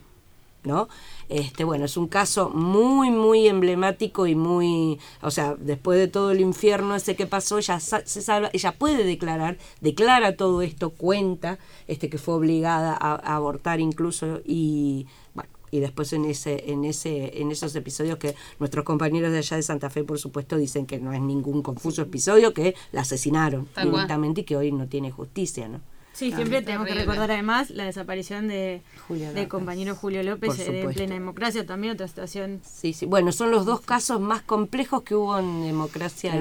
[0.63, 0.87] ¿no?
[1.29, 6.31] Este, bueno, es un caso muy, muy emblemático y muy, o sea, después de todo
[6.31, 11.57] el infierno ese que pasó, ella se salva, ella puede declarar, declara todo esto, cuenta,
[11.87, 16.83] este, que fue obligada a, a abortar incluso y, bueno, y después en ese, en
[16.83, 20.85] ese, en esos episodios que nuestros compañeros de allá de Santa Fe, por supuesto, dicen
[20.85, 25.11] que no es ningún confuso episodio, que la asesinaron directamente y que hoy no tiene
[25.11, 25.79] justicia, ¿no?
[26.13, 30.71] Sí, siempre tenemos que recordar además la desaparición de Julio compañero Julio López Por eh,
[30.87, 32.61] de plena democracia, también otra situación.
[32.69, 33.05] Sí, sí.
[33.05, 36.33] Bueno, son los dos casos más complejos que hubo en democracia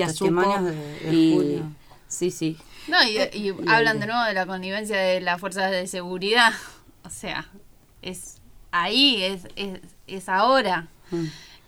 [0.00, 1.62] los Supo testimonios de- de y Julio.
[2.08, 2.56] sí, sí.
[2.88, 6.52] No, y, y hablan de nuevo de la connivencia de las fuerzas de seguridad.
[7.02, 7.48] O sea,
[8.02, 8.36] es
[8.72, 10.86] ahí, es, es, es ahora.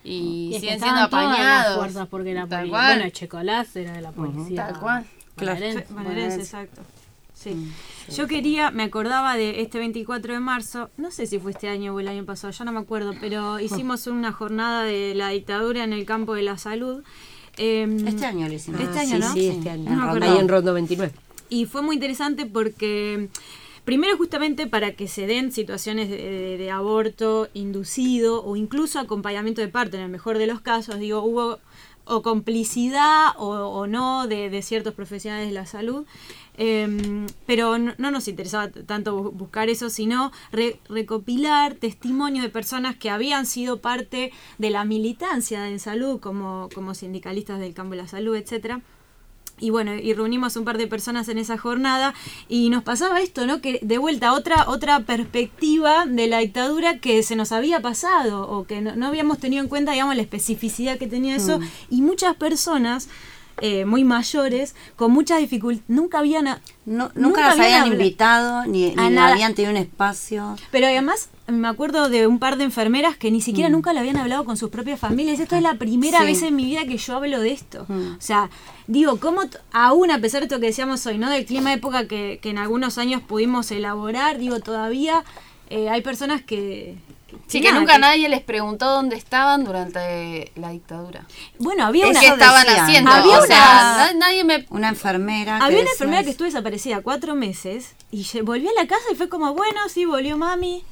[0.04, 1.76] Y, Y es que siguen siendo apañados.
[1.78, 2.44] fuerzas porque la.
[2.46, 4.66] Bueno, Checolás era de la policía.
[4.68, 5.06] Tal cual.
[5.36, 5.86] bonaerense.
[5.90, 6.82] Bonaerense, exacto.
[7.42, 7.56] Sí.
[8.16, 11.94] Yo quería, me acordaba de este 24 de marzo, no sé si fue este año
[11.94, 15.84] o el año pasado, ya no me acuerdo, pero hicimos una jornada de la dictadura
[15.84, 17.02] en el campo de la salud.
[17.56, 18.80] Em, Este año lo hicimos.
[18.80, 19.32] Este Ah, año, sí, ¿no?
[19.34, 19.90] Sí, este año.
[19.90, 20.26] No me.
[20.26, 21.12] Ahí en Rondo 29.
[21.50, 23.28] Y fue muy interesante porque,
[23.84, 29.60] primero justamente para que se den situaciones de, de- de aborto inducido o incluso acompañamiento
[29.60, 31.58] de parto, en el mejor de los casos, digo, hubo
[32.04, 36.04] o complicidad o, o no de, de ciertos profesionales de la salud.
[36.58, 42.50] Em, pero no, no nos interesaba tanto bu- buscar eso, sino re- recopilar testimonios de
[42.50, 47.92] personas que habían sido parte de la militancia en salud, como, como sindicalistas del campo
[47.96, 48.82] de la salud, etcétera.
[49.60, 52.14] Y bueno, y reunimos un par de personas en esa jornada
[52.48, 53.60] y nos pasaba esto, ¿no?
[53.60, 58.64] Que de vuelta otra otra perspectiva de la dictadura que se nos había pasado o
[58.66, 62.34] que no, no habíamos tenido en cuenta, digamos, la especificidad que tenía eso y muchas
[62.36, 63.08] personas
[63.60, 68.94] eh, muy mayores con muchas dificultades nunca habían a- No- nunca, las habían invitado, ni,
[68.94, 70.56] ni habían tenido un espacio.
[70.72, 74.16] Pero además me acuerdo de un par de enfermeras que ni siquiera nunca le habían
[74.16, 75.38] hablado con sus propias familias.
[75.38, 76.24] Esta es la primera Sí.
[76.24, 77.84] vez en mi vida que yo hablo de esto.
[77.88, 78.12] Mm.
[78.14, 78.50] O sea,
[78.88, 79.42] digo, ¿cómo
[79.72, 81.30] aún a pesar de esto que decíamos hoy, ¿no?
[81.30, 85.22] Del clima de época que, que en algunos años pudimos elaborar, digo, todavía
[85.70, 86.96] eh, hay personas que...
[87.46, 91.26] Sí, que nada, nunca nadie les preguntó dónde estaban durante la dictadura.
[91.58, 92.20] Bueno, había una...
[92.20, 92.84] ¿Qué estaban decían.
[92.84, 93.10] haciendo?
[93.10, 94.66] Había o una- na- nadie me...
[94.70, 95.58] Una enfermera.
[95.58, 99.16] que Había una enfermera que estuvo desaparecida cuatro meses y volvió a la casa y
[99.16, 100.84] fue como, bueno, sí, volvió mami.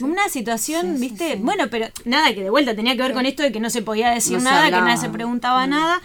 [0.00, 3.50] Una situación, viste, bueno, pero nada que de vuelta tenía que ver con esto de
[3.50, 6.00] que no se podía decir No nada, que nadie se preguntaba nada.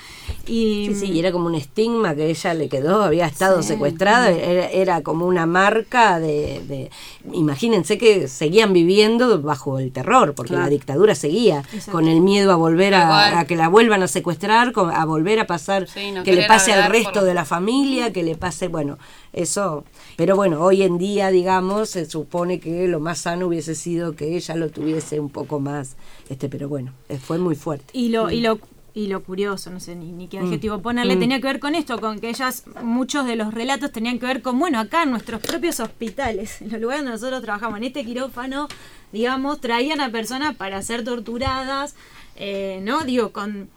[0.49, 3.67] Y, Sí, sí, y era como un estigma que ella le quedó, había estado Sí.
[3.69, 6.89] secuestrada, era, era como una marca de, de-
[7.33, 10.63] Imagínense que seguían viviendo bajo el terror, porque Claro.
[10.63, 11.91] la dictadura seguía, Exacto.
[11.91, 15.45] con el miedo a volver a, a que la vuelvan a secuestrar, a volver a
[15.45, 18.67] pasar, Sí, no que le pase al resto por- de la familia, que le pase,
[18.69, 18.97] bueno,
[19.33, 19.83] eso...
[20.17, 24.35] Pero bueno, hoy en día, digamos, se supone que lo más sano hubiese sido que
[24.35, 25.95] ella lo tuviese un poco más,
[26.29, 26.93] este pero bueno,
[27.25, 27.85] fue muy fuerte.
[27.93, 28.59] Y lo, y lo,
[28.93, 30.45] y lo curioso, no sé ni, ni qué Mm.
[30.45, 31.19] adjetivo ponerle, Mm.
[31.19, 34.41] tenía que ver con esto, con que ellas, muchos de los relatos tenían que ver
[34.41, 38.03] con, bueno, acá en nuestros propios hospitales, en los lugares donde nosotros trabajamos, en este
[38.03, 38.67] quirófano,
[39.11, 41.95] digamos, traían a personas para ser torturadas,
[42.35, 43.01] eh, ¿no?
[43.03, 43.69] Digo, con...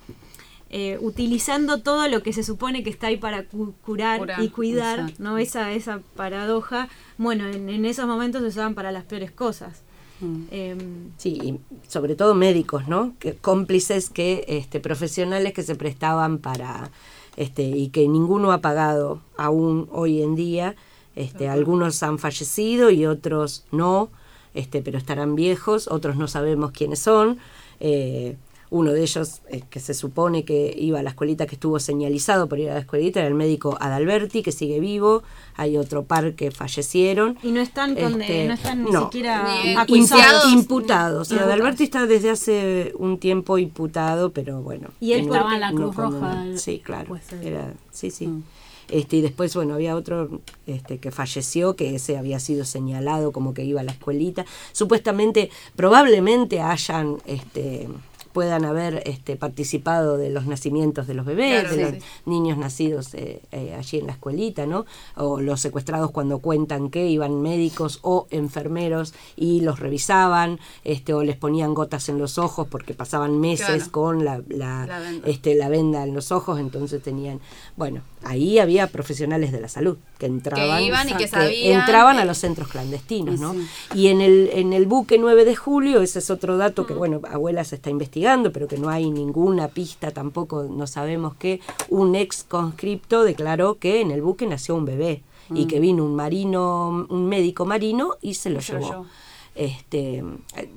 [0.75, 4.49] eh, utilizando todo lo que se supone que está ahí para cu- curar, Curar, y
[4.49, 5.23] cuidar, exacto.
[5.23, 5.37] ¿no?
[5.37, 6.89] Esa, esa paradoja,
[7.19, 9.83] bueno, en, en esos momentos se usaban para las peores cosas.
[10.23, 10.43] Mm.
[10.51, 13.15] Em, Sí, y sobre todo médicos, ¿no?
[13.19, 16.91] Que cómplices que este profesionales que se prestaban para
[17.37, 20.75] este y que ninguno ha pagado aún hoy en día.
[21.17, 24.11] Este, algunos han fallecido y otros no,
[24.55, 27.39] este, pero estarán viejos, otros no sabemos quiénes son.
[27.81, 28.37] Eh,
[28.73, 32.49] uno de ellos, eh, que se supone que iba a la escuelita, que estuvo señalizado
[32.49, 35.23] por ir a la escuelita, era el médico Adalberti, que sigue vivo.
[35.57, 37.37] Hay otro par que fallecieron.
[37.43, 39.05] y no están, conde- Este, no están ni no.
[39.05, 40.47] siquiera Ni acusados.
[40.47, 41.31] Impu- imputados.
[41.33, 44.89] Adalberti está desde hace un tiempo imputado, pero bueno.
[45.01, 47.19] Y él Estaba en la no Cruz Roja, Sí, claro.
[47.43, 48.27] Era, sí, sí.
[48.27, 48.43] Mm.
[48.89, 53.55] Este, y después, bueno, había otro este, que falleció, que ese había sido señalado como
[53.55, 54.45] que iba a la escuelita.
[54.73, 57.89] Supuestamente, probablemente hayan, este,
[58.33, 62.09] puedan haber este, participado de los nacimientos de los bebés, Claro, de sí, los sí.
[62.27, 64.87] niños nacidos eh, eh, allí en la escuelita, ¿no?
[65.17, 71.23] O los secuestrados cuando cuentan que iban médicos o enfermeros y los revisaban, este, o
[71.23, 73.93] les ponían gotas en los ojos porque pasaban meses Claro.
[73.93, 75.29] con la, la, La venda.
[75.29, 77.41] este, la venda en los ojos, entonces tenían,
[77.77, 82.25] bueno, ahí había profesionales de la salud que entraban, iban y que sabían entraban a
[82.25, 83.55] los centros clandestinos, ¿no?
[83.55, 83.67] Sí.
[83.95, 87.21] Y en el, en el buque 9 de julio, ese es otro dato que, bueno,
[87.29, 92.15] abuela se está investigando, pero que no hay ninguna pista tampoco, no sabemos que un
[92.15, 97.07] ex conscripto declaró que en el buque nació un bebé y que vino un marino,
[97.09, 98.91] un médico marino y se lo Se lo llevó.
[98.91, 99.07] llevó.
[99.55, 100.25] Este,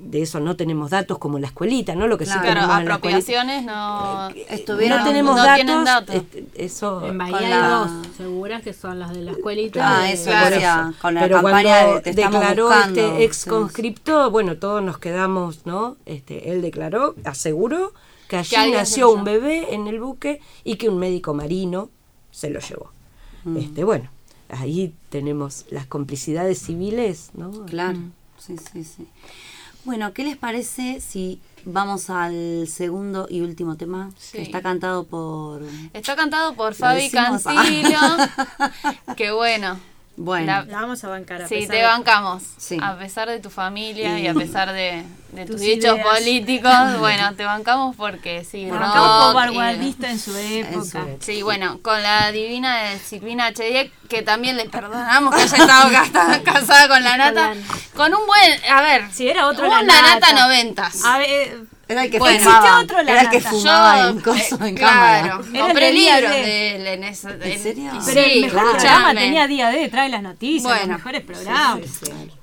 [0.00, 2.06] de eso no tenemos datos como la escuelita, ¿no?
[2.06, 4.28] Lo que sí Claro, tenemos en la escuelita- apropiaciones no.
[4.50, 6.14] Estuvieron- no tenemos no datos, tienen datos.
[6.14, 10.00] este, eso En Bahía hay la- dos seguras que son las de la escuelita.
[10.00, 10.94] Ah, de- eso Claro.
[11.00, 13.00] con la pero campaña cuando de te declaró buscando.
[13.00, 13.48] este ex Sí.
[13.50, 15.96] conscripto, bueno, todos nos quedamos, ¿no?
[16.04, 17.94] Este, él declaró, aseguró
[18.28, 21.88] que allí Que nació un bebé en el buque y que un médico marino
[22.30, 22.90] se lo llevó.
[23.44, 23.56] Mm.
[23.56, 24.10] Este, bueno,
[24.50, 27.50] ahí tenemos las complicidades civiles, ¿no?
[27.64, 28.12] Claro, Mm.
[28.46, 29.06] Sí, sí, sí.
[29.84, 34.10] Bueno, ¿qué les parece si vamos al segundo y último tema?
[34.18, 34.38] Sí.
[34.38, 35.62] Que está cantado por...
[35.92, 37.44] Está cantado por Fabi decimos.
[37.44, 37.98] Cantillo.
[39.16, 39.78] que bueno.
[40.18, 42.42] Bueno, La- La vamos a bancar a Sí, pesar te de- bancamos.
[42.56, 42.78] Sí.
[42.82, 46.72] A pesar de tu familia y, Y- a pesar de, de tus, Tus dichos políticos,
[46.98, 51.04] bueno, te bancamos porque sí, Bueno, rock acá como vanguardista en su época.
[51.20, 53.90] Sí, bueno, con la divina de Silvina H.
[54.08, 57.52] que también le perdonamos que haya estado casa- casada con la nata,
[57.94, 60.32] con un buen, a ver, Si era otro una la nata nata.
[60.46, 61.04] noventas.
[61.04, 61.58] A ver,
[61.88, 62.38] era el que Bueno.
[62.38, 62.58] fumaba.
[62.66, 65.48] Existió otro la era el que fumaba Yo, en, coso, eh, en claro, cámara.
[65.54, 67.28] Era compré libros de él en eso.
[67.30, 67.84] ¿En serio?
[67.94, 70.86] y pero sí, el mejor programa tenía día de trae las noticias, Bueno.
[70.88, 71.80] los mejores programas.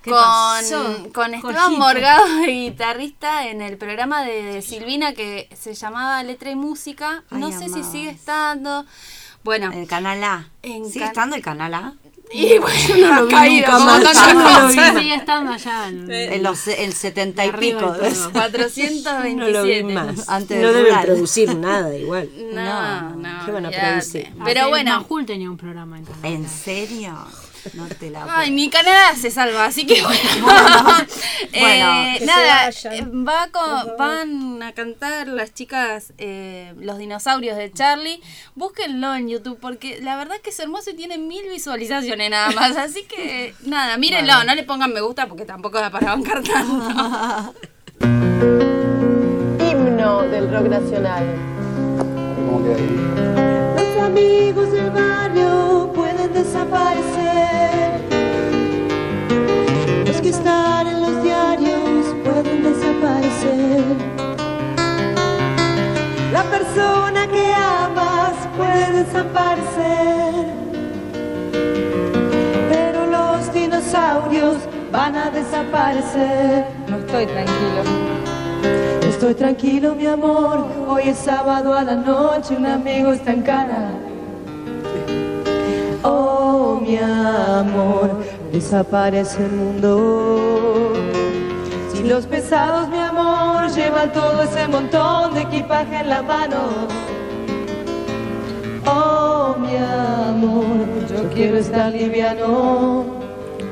[0.01, 1.07] ¿Qué con, pasó?
[1.13, 1.73] con Esteban.
[1.77, 7.23] Morgado, guitarrista, en el programa de, de Silvina que se llamaba Letra y Música.
[7.29, 8.85] Ay, no sé si sigue estando.
[9.43, 10.47] Bueno, En el canal A.
[10.61, 11.93] En ¿Sigue can- estando el canal A?
[12.33, 14.33] Y bueno, no lo vi caído nunca un más, yo de
[14.75, 15.87] no lo vi estando allá.
[15.87, 17.91] en- En los, el 70 y pico.
[17.93, 18.31] del todo.
[18.31, 19.35] 427.
[19.35, 20.27] No lo vi más.
[20.29, 21.05] Antes no del deben rural.
[21.05, 22.29] producir nada igual.
[22.53, 23.45] No, no.
[23.45, 24.29] ¿Qué van a producir?
[24.45, 24.91] Pero bueno.
[24.99, 26.05] Majul tenía un programa en.
[26.23, 27.15] ¿En serio?
[27.73, 30.19] No te la Ay, mi Canadá se salva, así que bueno.
[31.53, 37.55] Eh, Bueno, que nada, eh, va con- van a cantar las chicas eh, Los dinosaurios
[37.57, 38.21] de Charlie.
[38.55, 42.75] Búsquenlo en YouTube porque la verdad que es hermoso y tiene mil visualizaciones nada más.
[42.77, 47.53] Así que nada, mírenlo, no le pongan me gusta porque tampoco da para bancar tanto.
[49.59, 51.25] himno del rock nacional.
[53.75, 55.72] Los amigos del barrio
[56.33, 58.01] pueden desaparecer.
[60.05, 63.83] Los que están en los diarios pueden desaparecer.
[66.31, 70.45] La persona que amas puede desaparecer.
[72.69, 74.57] Pero los dinosaurios
[74.91, 76.65] van a desaparecer.
[76.87, 77.83] No estoy tranquilo.
[79.07, 80.67] Estoy tranquilo, mi amor.
[80.87, 84.12] Hoy es sábado a la noche, un amigo está en cana.
[86.03, 90.93] Oh, mi amor, desaparece el mundo.
[91.93, 96.57] Si los pesados, mi amor, llevan todo ese montón de equipaje en la mano.
[98.85, 103.05] Oh, mi amor, yo quiero estar liviano.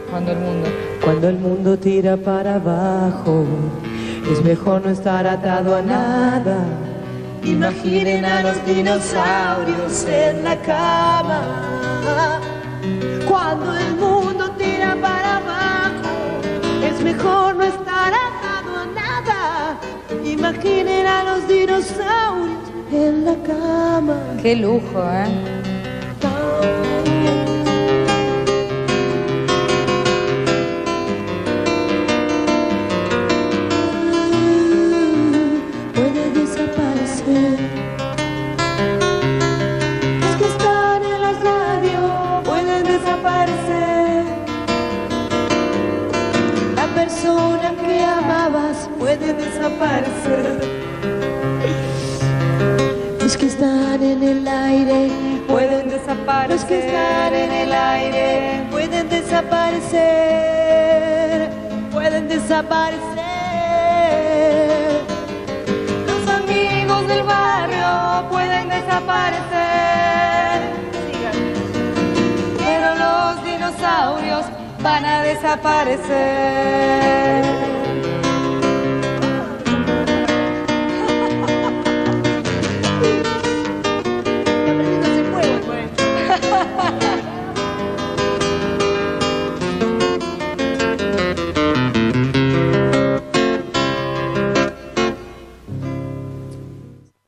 [0.10, 0.70] Cuando el mundo,
[1.04, 3.46] cuando el mundo tira para abajo,
[4.32, 6.64] es mejor no estar atado a nada.
[7.44, 11.91] Imaginen a los dinosaurios en la cama.
[13.28, 16.42] Cuando el mundo tira para abajo,
[16.84, 19.80] es mejor no estar atado a nada.
[20.24, 22.58] Imaginen a los dinosaurios
[22.92, 24.20] en la cama.
[24.42, 25.71] Qué lujo, ¿eh?
[49.62, 50.58] Desaparecer.
[53.22, 55.12] Los que están en el aire
[55.48, 56.50] pueden desaparecer.
[56.50, 61.52] Los que están en el aire pueden desaparecer.
[61.92, 63.02] Pueden desaparecer.
[66.08, 70.72] Los amigos del barrio pueden desaparecer.
[72.58, 74.46] Pero los dinosaurios
[74.82, 77.81] van a desaparecer.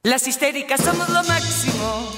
[0.03, 2.09] Las histéricas somos lo máximo.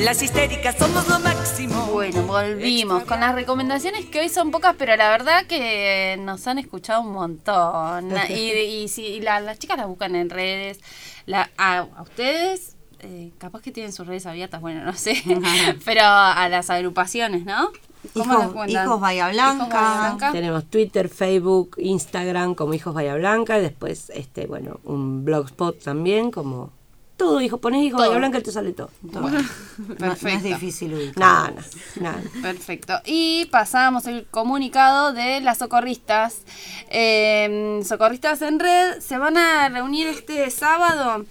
[0.00, 1.86] Las histéricas somos lo máximo.
[1.92, 6.58] Bueno, volvimos con las recomendaciones que hoy son pocas, pero la verdad que nos han
[6.58, 8.12] escuchado un montón.
[8.28, 10.80] Y, y la- las chicas las buscan en redes,
[11.26, 15.22] la, a, a ustedes, eh, capaz que tienen sus redes abiertas, bueno, no sé,
[15.84, 17.70] pero a las agrupaciones, ¿no?
[18.14, 18.84] ¿Cómo Hijos- las?
[18.86, 19.64] Hijos Bahía Blanca.
[19.64, 20.32] Hijos Bahía Blanca.
[20.32, 26.30] Tenemos Twitter, Facebook, Instagram como Hijos Bahía Blanca y después, este, bueno, un blogspot también
[26.32, 26.70] como
[27.16, 28.08] todo, hijo, pones Hijos Todo.
[28.08, 28.90] Bahía Blanca y te sale todo.
[29.12, 29.22] todo.
[29.22, 30.48] No, no es Perfecto.
[30.48, 31.16] difícil ubicar.
[31.18, 31.52] Nada,
[32.00, 32.22] nada.
[32.42, 32.94] Perfecto.
[33.04, 36.42] Y pasamos el comunicado de las socorristas.
[36.90, 41.24] Eh, socorristas en red se van a reunir este sábado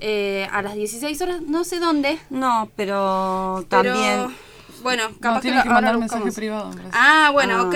[0.00, 2.18] eh, a las 16 horas, no sé dónde.
[2.30, 4.36] No, pero pero, también.
[4.82, 6.70] bueno, No, capaz que, lo- que mandar mensaje privado.
[6.92, 7.62] Ah, bueno, Ah.
[7.68, 7.74] ok.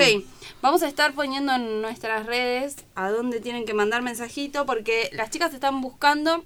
[0.61, 5.31] Vamos a estar poniendo en nuestras redes a dónde tienen que mandar mensajito porque las
[5.31, 6.43] chicas están buscando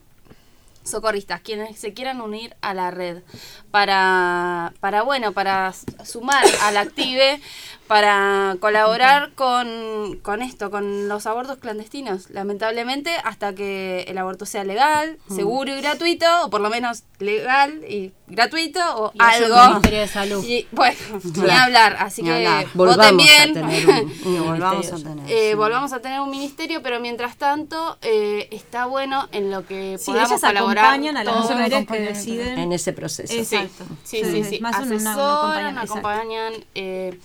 [0.86, 3.24] socorristas, quienes se quieran unir a la red.
[3.72, 5.74] Para, para bueno, para
[6.04, 7.42] sumar al active,
[7.88, 14.64] para colaborar con, con esto, con los abortos clandestinos, lamentablemente, hasta que el aborto sea
[14.64, 19.56] legal, seguro y gratuito, o por lo menos legal y gratuito, o Y algo.
[19.62, 20.44] el Ministerio de Salud.
[20.44, 21.64] Y, bueno, ni Claro.
[21.64, 22.66] hablar, así Ni que hablar.
[22.74, 23.50] voten Volvamos bien.
[23.50, 25.30] a tener un, un Que volvamos a tener.
[25.32, 25.56] Eh, sí.
[25.56, 30.06] volvamos a tener un ministerio, pero mientras tanto eh, está bueno en lo que Sí,
[30.08, 30.86] podamos ellas colaborar.
[30.86, 32.58] acompañan a las mujeres que deciden.
[32.60, 33.34] en ese proceso.
[33.34, 33.86] Exacto.
[34.04, 34.44] Sí, sí, sí.
[34.44, 34.60] Sí, sí.
[34.60, 36.08] más una- Asesoran, acompañamiento, exacto.
[36.10, 36.54] acompañan.
[36.76, 37.20] eh,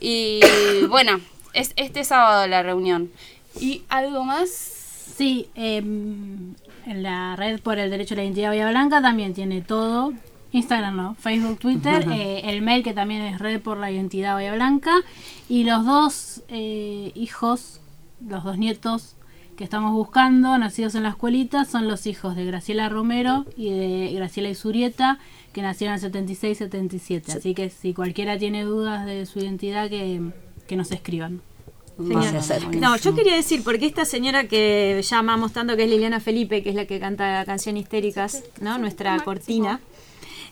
[0.00, 0.40] y
[0.88, 1.20] bueno,
[1.52, 3.10] es este sábado la reunión.
[3.60, 4.48] ¿Y algo más?
[5.16, 6.54] Sí, em,
[6.86, 10.12] en la red por el derecho a la identidad Bahía Blanca también tiene todo.
[10.52, 14.54] Instagram no, Facebook, Twitter, eh, el mail que también es red por la identidad Bahía
[14.54, 14.94] Blanca
[15.48, 17.80] y los dos eh, hijos,
[18.26, 19.16] los dos nietos
[19.56, 24.12] que estamos buscando, nacidos en la escuelita, son los hijos de Graciela Romero y de
[24.14, 25.18] Graciela Isurieta,
[25.52, 27.36] que nacieron en 76-77.
[27.36, 30.30] Así que si cualquiera tiene dudas de su identidad, que,
[30.68, 31.42] que nos escriban.
[31.98, 36.62] No yo quería decir, porque esta señora que ya amamos tanto, que es Liliana Felipe,
[36.62, 38.78] que es la que canta la canción Histéricas, ¿no?
[38.78, 39.80] Nuestra cortina.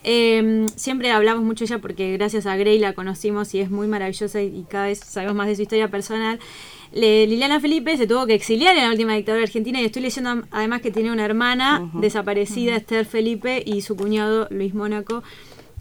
[0.05, 3.88] Eh, siempre hablamos mucho de ella porque gracias a Grey la conocimos y es muy
[3.88, 6.38] maravillosa y, cada vez sabemos más de su historia personal.
[6.92, 10.44] Le- Liliana Felipe se tuvo que exiliar en la última dictadura argentina y estoy leyendo
[10.51, 15.22] además que tiene una hermana desaparecida, Esther Felipe, y su cuñado Luis Mónaco.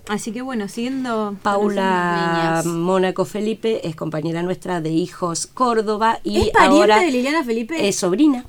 [0.08, 1.36] Así que bueno, siguiendo.
[1.42, 7.44] Paula Mónaco Felipe es compañera nuestra de Hijos Córdoba y ¿Es pariente ahora de Liliana
[7.44, 7.88] Felipe?
[7.88, 8.46] es sobrina.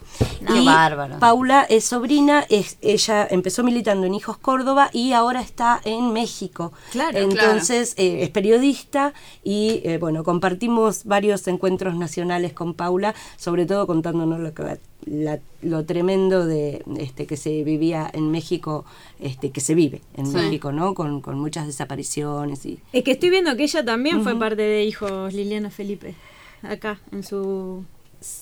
[0.47, 1.19] Qué y bárbaro.
[1.19, 6.73] Paula es sobrina, es, ella empezó militando en Hijos Córdoba y ahora está en México.
[6.93, 13.65] Claro, Entonces eh, es periodista y eh, bueno, compartimos varios encuentros nacionales con Paula, sobre
[13.65, 18.85] todo contándonos lo que la- lo tremendo de este que se vivía en México,
[19.21, 20.35] este que se vive en Sí.
[20.35, 20.95] México, ¿no?
[20.95, 24.85] Con, con muchas desapariciones y Es que estoy viendo que ella también fue parte de
[24.85, 26.15] Hijos Liliana Felipe.
[26.63, 27.85] Acá, en su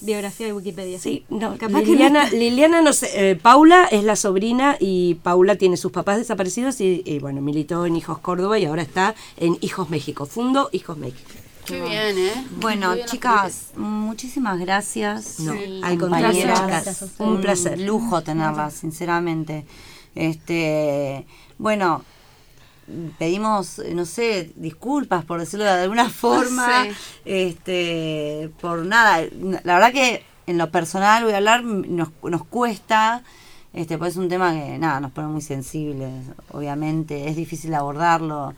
[0.00, 0.98] biografía de Wikipedia.
[0.98, 2.36] Sí, no, Capaz que Liliana, no está.
[2.38, 7.02] Liliana no sé, eh, Paula es la sobrina y Paula tiene sus papás desaparecidos y,
[7.04, 11.30] y, bueno, militó en Hijos Córdoba y ahora está en Hijos México, Fundo Hijos México.
[11.66, 12.46] Qué bien, ¿eh?
[12.60, 15.40] Bueno, bien los chicas, muchísimas gracias.
[15.40, 15.80] No, Sí.
[15.82, 16.46] al contrario,
[17.18, 17.80] un placer.
[17.80, 19.64] lujo tenerlas, sinceramente.
[20.14, 21.26] Este,
[21.58, 22.02] bueno,
[23.18, 26.90] pedimos, eh, no sé, disculpas por decirlo de alguna forma, Sí.
[27.24, 29.24] este, por nada.
[29.64, 33.22] La verdad que en lo personal voy a hablar, nos, nos cuesta,
[33.72, 36.12] este, pues es un tema que nada, nos pone muy sensibles,
[36.52, 38.52] obviamente, es difícil abordarlo,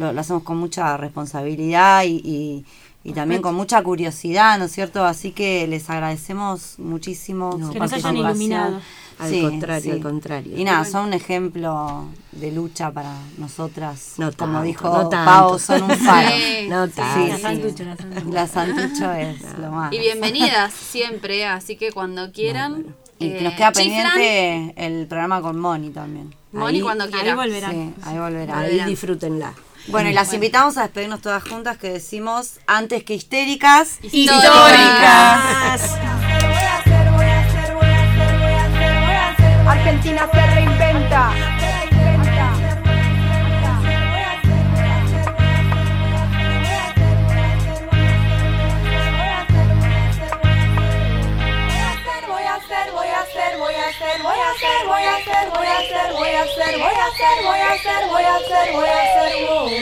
[0.00, 2.64] lo, lo hacemos con mucha responsabilidad y, y-
[3.02, 5.04] y también con mucha curiosidad, ¿no es cierto?
[5.06, 8.80] Así que les agradecemos muchísimo No, su Que nos hayan iluminado.
[9.18, 10.56] Al contrario, al contrario.
[10.58, 14.14] Y nada, son un ejemplo de lucha para nosotras.
[14.18, 15.30] No Como tanto, dijo no tanto.
[15.30, 16.28] Pau, son un faro.
[16.30, 16.68] Sí.
[16.68, 17.02] No tanto.
[17.24, 17.28] sí.
[17.28, 18.30] La santucho, la santucho.
[18.32, 19.92] La santucho es lo más.
[19.92, 22.94] Y bienvenidas siempre, así que cuando quieran.
[23.18, 24.12] Y eh, nos queda chiflan.
[24.14, 26.34] pendiente el programa con Moni también.
[26.52, 27.34] Moni Ahí- cuando ahí quiera.
[27.34, 27.70] volverá.
[27.70, 28.58] Sí, ahí volverá.
[28.60, 29.52] Ahí disfrútenla.
[29.88, 35.98] Bueno, y las invitamos a despedirnos todas juntas que decimos antes que histéricas, Históricas.
[39.66, 41.49] Argentina se reinventa.
[56.42, 59.72] Hacer, voy a hacer, voy a hacer, voy a hacer, voy a hacer, voy.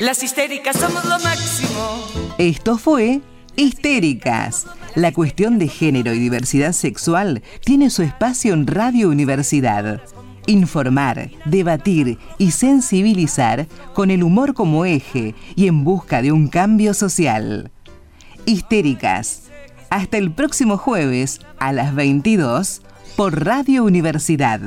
[0.00, 2.06] Las histéricas somos lo máximo.
[2.38, 3.20] Esto fue
[3.56, 4.66] Histéricas.
[4.94, 10.00] La cuestión de género y diversidad sexual tiene su espacio en Radio Universidad.
[10.46, 16.94] Informar, debatir y sensibilizar con el humor como eje y en busca de un cambio
[16.94, 17.72] social.
[18.46, 19.50] Histéricas.
[19.90, 22.82] Hasta el próximo jueves a las 22
[23.18, 24.60] por Radio Universidad.